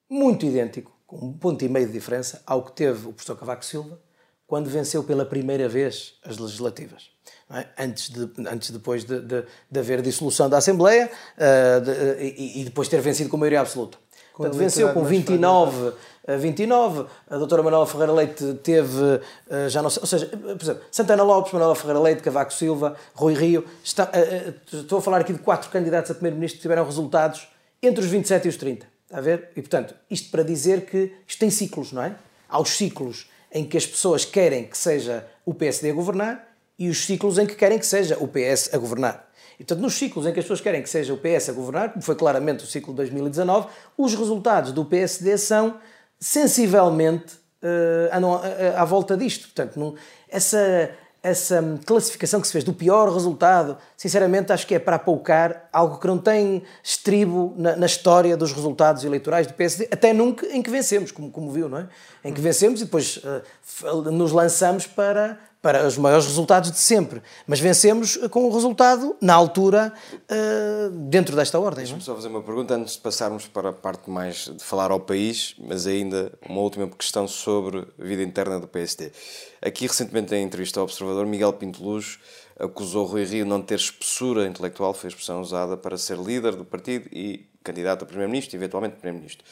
[0.09, 3.63] muito idêntico, com um ponto e meio de diferença, ao que teve o professor Cavaco
[3.63, 4.04] Silva
[4.47, 7.09] quando venceu pela primeira vez as legislativas
[7.49, 7.65] é?
[7.77, 12.63] antes, de, antes depois de, de, de haver dissolução da Assembleia uh, de, e, e,
[12.63, 13.97] depois ter vencido com maioria absoluta.
[14.33, 15.93] Com Portanto, venceu com 29
[16.27, 20.61] a 29, a doutora Manuela Ferreira Leite teve, uh, já não sei, ou seja, por
[20.61, 25.21] exemplo, Santana Lopes, Manuela Ferreira Leite, Cavaco Silva, Rui Rio, está, uh, estou a falar
[25.21, 27.47] aqui de quatro candidatos a primeiro-ministro que tiveram resultados
[27.81, 29.49] entre os 27 e os 30, está a ver?
[29.55, 32.15] E portanto, isto para dizer que isto tem ciclos, não é?
[32.49, 36.45] Há os ciclos em que as pessoas querem que seja o PSD a governar
[36.77, 39.29] e os ciclos em que querem que seja o PS a governar.
[39.53, 41.93] E, portanto, nos ciclos em que as pessoas querem que seja o PS a governar,
[41.93, 45.79] como foi claramente o ciclo de 2019, os resultados do PSD são
[46.19, 49.43] sensivelmente uh, andam à, à, volta disto.
[49.43, 49.95] Portanto, não,
[50.27, 50.91] essa,
[51.25, 55.97] essa classificação que se fez do pior resultado, sinceramente, acho que é para apoucar algo
[55.97, 60.61] que não tem estribo na, na, história dos resultados eleitorais do PSD, até nunca em
[60.61, 61.87] que vencemos, como, como viu, não é?
[62.23, 67.23] Em que vencemos e depois uh, nos lançamos para para os maiores resultados de sempre.
[67.47, 71.79] Mas vencemos com o resultado, na altura, uh, dentro desta ordem.
[71.79, 74.99] Deixa-me só fazer uma pergunta antes de passarmos para a parte mais de falar ao
[74.99, 79.11] país, mas ainda uma última questão sobre a vida interna do PSD.
[79.59, 82.19] Aqui, recentemente, em entrevista ao Observador, Miguel Pinto Luz
[82.59, 86.63] acusou Rui Rio não ter espessura intelectual, foi a expressão usada, para ser líder do
[86.63, 89.43] partido e candidato a Primeiro-Ministro, eventualmente Primeiro-Ministro.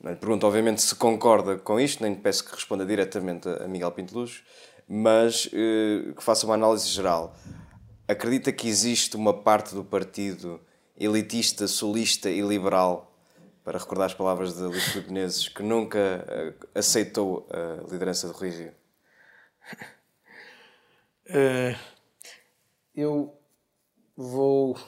[0.00, 3.66] Não lhe pergunto, obviamente, se concorda com isto, nem lhe peço que responda diretamente a
[3.66, 4.44] Miguel Pinto Luz,
[4.88, 7.34] mas eh, que faça uma análise geral.
[8.06, 10.60] Acredita que existe uma parte do partido
[10.96, 13.12] elitista, solista e liberal,
[13.64, 18.72] para recordar as palavras de Luís Filipe que nunca eh, aceitou a liderança de Rui?
[21.28, 21.76] Uh,
[22.94, 23.36] eu
[24.16, 24.78] vou.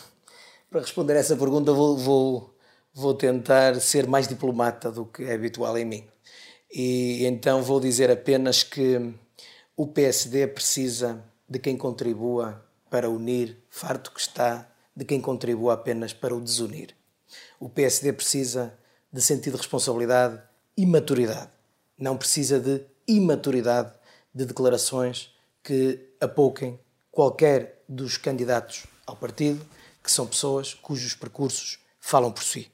[0.70, 2.56] para responder a essa pergunta, vou, vou,
[2.92, 6.08] vou tentar ser mais diplomata do que é habitual em mim.
[6.72, 9.14] E então vou dizer apenas que
[9.76, 16.12] o PSD precisa de quem contribua para unir, farto que está de quem contribua apenas
[16.12, 16.94] para o desunir.
[17.58, 18.78] O PSD precisa
[19.12, 20.40] de sentido de responsabilidade
[20.76, 21.50] e maturidade.
[21.98, 23.92] Não precisa de imaturidade
[24.32, 26.78] de declarações que apouquem
[27.10, 29.64] qualquer dos candidatos ao partido,
[30.02, 32.70] que são pessoas cujos percursos falam por si.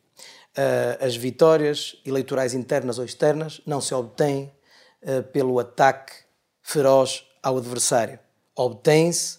[0.56, 4.52] Ah, as vitórias eleitorais internas ou externas não se obtêm
[5.02, 6.12] ah, pelo ataque
[6.62, 8.18] feroz ao adversário.
[8.54, 9.38] Obtém-se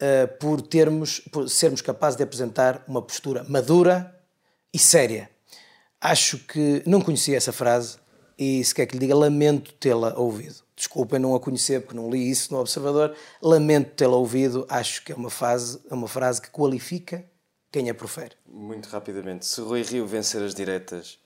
[0.00, 4.18] uh, por, termos, por sermos capazes de apresentar uma postura madura
[4.72, 5.30] e séria.
[6.00, 7.98] Acho que não conhecia essa frase
[8.38, 10.62] e, se quer que lhe diga, lamento tê-la ouvido.
[10.74, 13.14] Desculpem não a conhecer porque não li isso no Observador.
[13.40, 14.66] Lamento tê-la ouvido.
[14.68, 17.24] Acho que é uma, fase, é uma frase que qualifica
[17.70, 18.34] quem a profere.
[18.46, 21.18] Muito rapidamente, se Rui Rio vencer as diretas,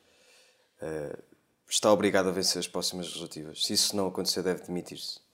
[0.82, 1.18] uh,
[1.68, 3.64] está obrigado a vencer as próximas legislativas.
[3.64, 5.25] Se isso não acontecer, deve demitir-se.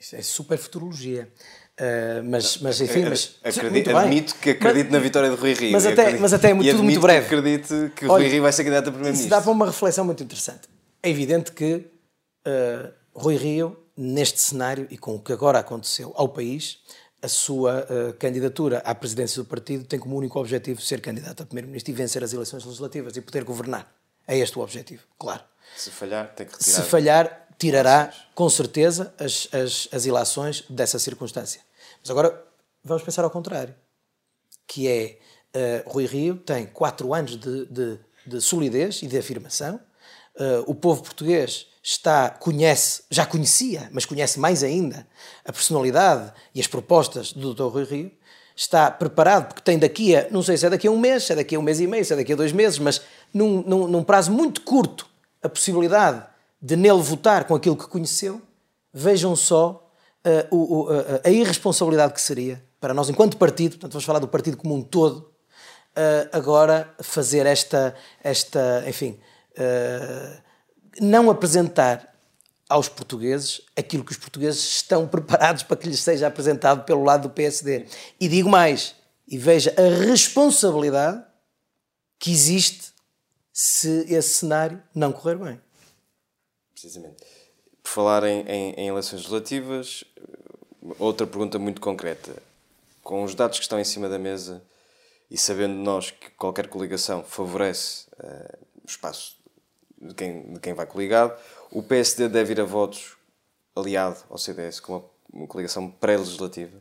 [0.00, 1.30] Isso é super futurologia.
[1.78, 5.72] Uh, mas, mas enfim, mas, acredito, admito que acredito mas, na vitória de Rui Rio.
[5.72, 7.28] Mas até, mas até é muito, tudo muito breve.
[7.28, 9.26] Que acredito que Olha, Rui Rio vai ser candidato a primeiro-ministro.
[9.26, 10.68] Isso dá para uma reflexão muito interessante.
[11.02, 11.86] É evidente que
[12.46, 16.78] uh, Rui Rio, neste cenário e com o que agora aconteceu ao país,
[17.22, 21.46] a sua uh, candidatura à presidência do partido tem como único objetivo ser candidato a
[21.46, 23.90] primeiro-ministro e vencer as eleições legislativas e poder governar.
[24.26, 25.42] É este o objetivo, claro.
[25.76, 26.76] Se falhar, tem que retirar.
[26.76, 31.60] Se falhar, tirará com certeza as, as, as ilações dessa circunstância.
[32.00, 32.42] Mas agora
[32.82, 33.74] vamos pensar ao contrário,
[34.66, 35.18] que é
[35.54, 39.78] uh, Rui Rio tem quatro anos de, de, de solidez e de afirmação.
[40.34, 45.06] Uh, o povo português está conhece já conhecia, mas conhece mais ainda
[45.44, 47.64] a personalidade e as propostas do Dr.
[47.64, 48.10] Rui Rio.
[48.56, 51.32] Está preparado porque tem daqui a não sei se é daqui a um mês, se
[51.32, 53.02] é daqui a um mês e meio, se é daqui a dois meses, mas
[53.34, 55.06] num, num, num prazo muito curto
[55.42, 56.29] a possibilidade
[56.60, 58.40] de nele votar com aquilo que conheceu,
[58.92, 59.90] vejam só
[60.24, 64.28] uh, o, uh, a irresponsabilidade que seria para nós, enquanto partido, portanto, vamos falar do
[64.28, 69.18] partido como um todo, uh, agora fazer esta, esta enfim,
[71.00, 72.14] não apresentar
[72.68, 77.22] aos portugueses aquilo que os portugueses estão preparados para que lhes seja apresentado pelo lado
[77.28, 77.86] do PSD.
[78.18, 78.94] E digo mais,
[79.28, 81.22] e veja a responsabilidade
[82.18, 82.92] que existe
[83.52, 85.60] se esse cenário não correr bem.
[86.80, 87.22] Precisamente.
[87.82, 90.02] Por falar em, em, em eleições legislativas,
[90.98, 92.34] outra pergunta muito concreta.
[93.02, 94.62] Com os dados que estão em cima da mesa
[95.30, 99.36] e sabendo nós que qualquer coligação favorece uh, o espaço
[100.00, 101.38] de quem, de quem vai coligado,
[101.70, 103.16] o PSD deve ir a votos
[103.76, 106.78] aliado ao CDS com uma, uma coligação pré-legislativa?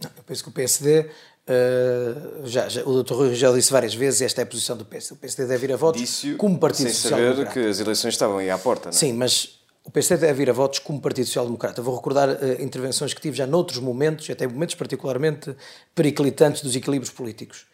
[0.00, 1.10] Eu penso que o PSD
[1.48, 3.14] Uh, já, já, o Dr.
[3.14, 5.14] Rui já disse várias vezes, esta é a posição do PSD.
[5.14, 7.36] O PSD deve ir a votos como Partido Social Democrata.
[7.36, 8.98] Sem saber que as eleições estavam aí à porta, não é?
[8.98, 11.80] Sim, mas o PSD deve ir a votos como Partido Social Democrata.
[11.80, 15.56] Vou recordar uh, intervenções que tive já noutros momentos, até momentos particularmente
[15.94, 17.64] periclitantes dos equilíbrios políticos.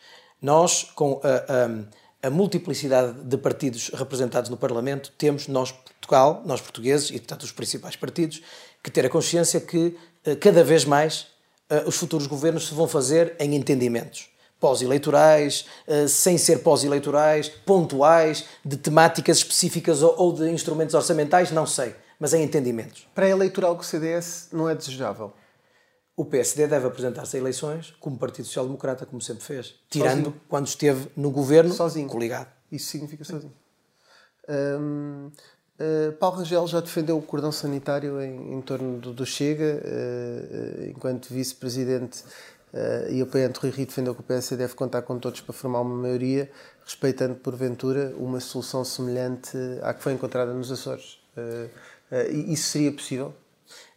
[0.40, 6.60] Nós, com a, a, a multiplicidade de partidos representados no Parlamento, temos, nós, Portugal, nós
[6.60, 8.40] portugueses, e portanto os principais partidos,
[8.84, 9.96] que ter a consciência que
[10.26, 11.33] uh, cada vez mais
[11.86, 14.28] os futuros governos se vão fazer em entendimentos
[14.64, 21.66] pós-eleitorais, uh, sem ser pós-eleitorais, pontuais, de temáticas específicas ou, ou, de instrumentos orçamentais, não
[21.66, 23.06] sei, mas em entendimentos.
[23.14, 25.34] Pré-eleitoral que o CDS não é desejável?
[26.16, 30.40] O PSD deve apresentar-se a eleições como Partido Social Democrata, como sempre fez, tirando sozinho.
[30.48, 32.08] quando esteve no governo sozinho.
[32.08, 32.48] coligado.
[32.72, 33.52] Isso significa sozinho.
[34.48, 35.30] Hum,
[35.78, 40.90] Uh, Paulo Rangel já defendeu o cordão sanitário em, em torno do, do Chega, uh,
[40.90, 42.22] enquanto vice-presidente
[42.72, 45.80] uh, e apoiante Rui Rio defendeu que o PS deve contar com todos para formar
[45.80, 46.48] uma maioria,
[46.84, 51.18] respeitando porventura uma solução semelhante à que foi encontrada nos Açores.
[52.46, 53.34] isso seria possível?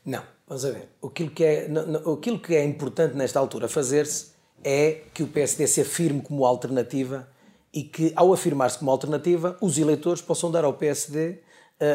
[0.03, 0.89] Não, vamos a ver.
[1.03, 1.67] Aquilo que é,
[2.11, 4.31] aquilo que é importante nesta altura fazer-se
[4.63, 7.27] é que o PSD se afirme como alternativa
[7.71, 11.45] e que, ao afirmar-se como alternativa, os eleitores possam dar ao PSD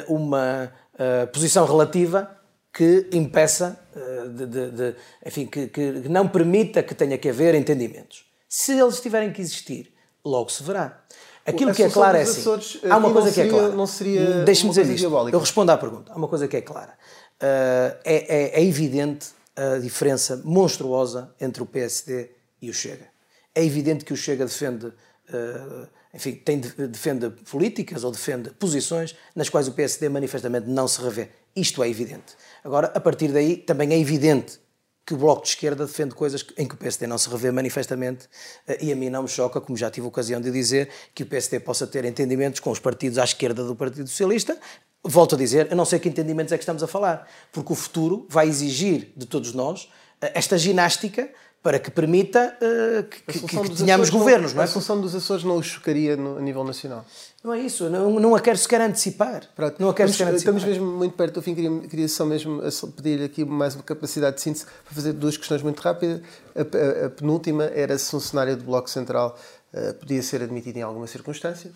[0.08, 2.38] uma uh, posição relativa
[2.72, 4.94] que impeça, uh, de, de, de,
[5.26, 8.24] enfim, que, que, não permita que tenha que haver entendimentos.
[8.48, 9.92] Se eles tiverem que existir,
[10.24, 11.02] logo se verá.
[11.44, 12.44] Aquilo que é claro é assim.
[12.88, 13.68] Há uma coisa que é clara.
[13.70, 14.98] Não seria Deixe-me dizer isto.
[14.98, 15.36] Diabólica.
[15.36, 16.12] Eu respondo à pergunta.
[16.12, 16.92] Há uma coisa que é clara.
[17.40, 22.30] Uh, é, é, é evidente a diferença monstruosa entre o PSD
[22.60, 23.06] e o Chega.
[23.54, 24.92] É evidente que o Chega defende
[25.32, 31.00] Uh, enfim, tem, defende políticas ou defende posições nas quais o PSD manifestamente não se
[31.00, 31.30] revê.
[31.56, 32.34] Isto é evidente.
[32.62, 34.60] Agora, a partir daí, também é evidente
[35.04, 38.26] que o Bloco de Esquerda defende coisas em que o PSD não se revê manifestamente
[38.68, 41.26] uh, e a mim não me choca, como já tive ocasião de dizer, que o
[41.26, 44.58] PSD possa ter entendimentos com os partidos à esquerda do Partido Socialista.
[45.02, 47.76] Volto a dizer, eu não sei que entendimentos é que estamos a falar, porque o
[47.76, 51.28] futuro vai exigir de todos nós uh, esta ginástica
[51.62, 54.50] para que permita uh, que, que, que tenhamos governos.
[54.50, 54.64] Não, não é?
[54.64, 57.04] A solução dos Açores não os chocaria no, a nível nacional?
[57.44, 59.48] Não é isso, não, não a quero sequer antecipar.
[59.54, 59.76] Pronto.
[59.78, 60.54] Não a quero sequer antecipar.
[60.56, 62.60] Estamos mesmo muito perto do fim, queria, queria só mesmo
[62.96, 66.20] pedir aqui mais uma capacidade de síntese para fazer duas questões muito rápidas.
[66.54, 69.38] A, a, a penúltima era se um cenário do Bloco Central
[69.72, 71.70] uh, podia ser admitido em alguma circunstância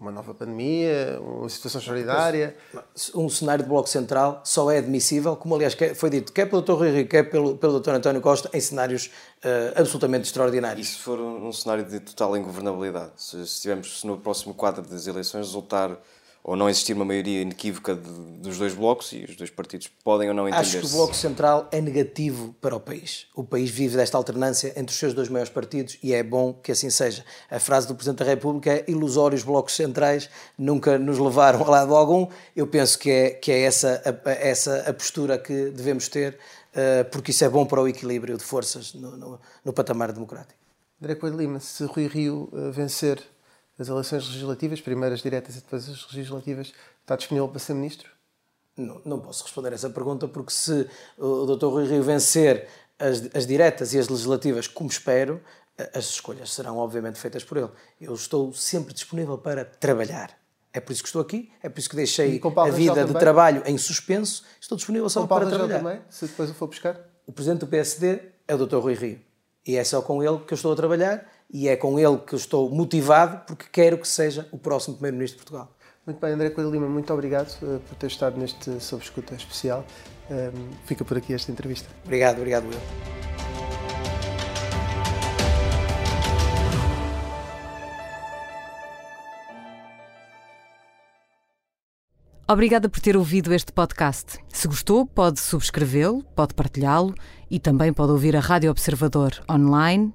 [0.00, 2.56] uma nova pandemia, uma situação extraordinária.
[3.14, 6.72] Um cenário de Bloco Central só é admissível, como aliás foi dito, quer pelo Dr.
[6.72, 7.90] Rui Rio, quer pelo, pelo Dr.
[7.90, 9.06] António Costa, em cenários
[9.44, 10.88] uh, absolutamente extraordinários.
[10.88, 13.10] E se for um, um cenário de total ingovernabilidade?
[13.16, 15.98] Se, se tivermos se no próximo quadro das eleições resultar
[16.42, 20.28] ou não existir uma maioria inequívoca de, dos dois blocos e os dois partidos podem
[20.28, 23.26] ou não entender Acho que o Bloco Central é negativo para o país.
[23.34, 26.72] O país vive desta alternância entre os seus dois maiores partidos e é bom que
[26.72, 27.24] assim seja.
[27.50, 31.94] A frase do Presidente da República é ilusórios blocos centrais nunca nos levaram a lado
[31.94, 32.26] algum.
[32.56, 36.34] Eu penso que é, que é essa, a, essa a postura que devemos ter,
[36.72, 40.58] uh, porque isso é bom para o equilíbrio de forças no, no, no patamar democrático.
[41.00, 43.22] André Coelho Lima, se Rui Rio uh, vencer
[43.78, 48.10] as eleições legislativas, primeiras diretas e depois as legislativas, está disponível para ser ministro?
[48.76, 51.66] Não, não posso responder essa pergunta porque se o Dr.
[51.66, 52.68] Rui Rio vencer
[52.98, 55.40] as, as diretas e as legislativas, como espero,
[55.94, 57.70] as escolhas serão obviamente feitas por ele.
[58.00, 60.36] Eu estou sempre disponível para trabalhar.
[60.72, 63.62] É por isso que estou aqui, é por isso que deixei a vida de trabalho
[63.64, 64.44] em suspenso.
[64.60, 65.78] Estou disponível só para trabalhar.
[65.78, 67.00] também, se depois o for buscar?
[67.26, 68.76] O presidente do PSD é o Dr.
[68.76, 69.20] Rui Rio.
[69.66, 72.34] E é só com ele que eu estou a trabalhar e é com ele que
[72.34, 75.74] eu estou motivado porque quero que seja o próximo Primeiro-Ministro de Portugal.
[76.04, 79.84] Muito bem, André Coelho Lima, muito obrigado uh, por ter estado neste Sob Escuta especial.
[80.30, 81.88] Um, ehm, fica por aqui esta entrevista.
[82.04, 82.78] Obrigado, obrigado, Will.
[92.50, 94.38] Obrigada por ter ouvido este podcast.
[94.48, 97.14] Se gostou, pode subscrevê-lo, pode partilhá-lo
[97.50, 100.14] e também pode ouvir a Rádio Observador online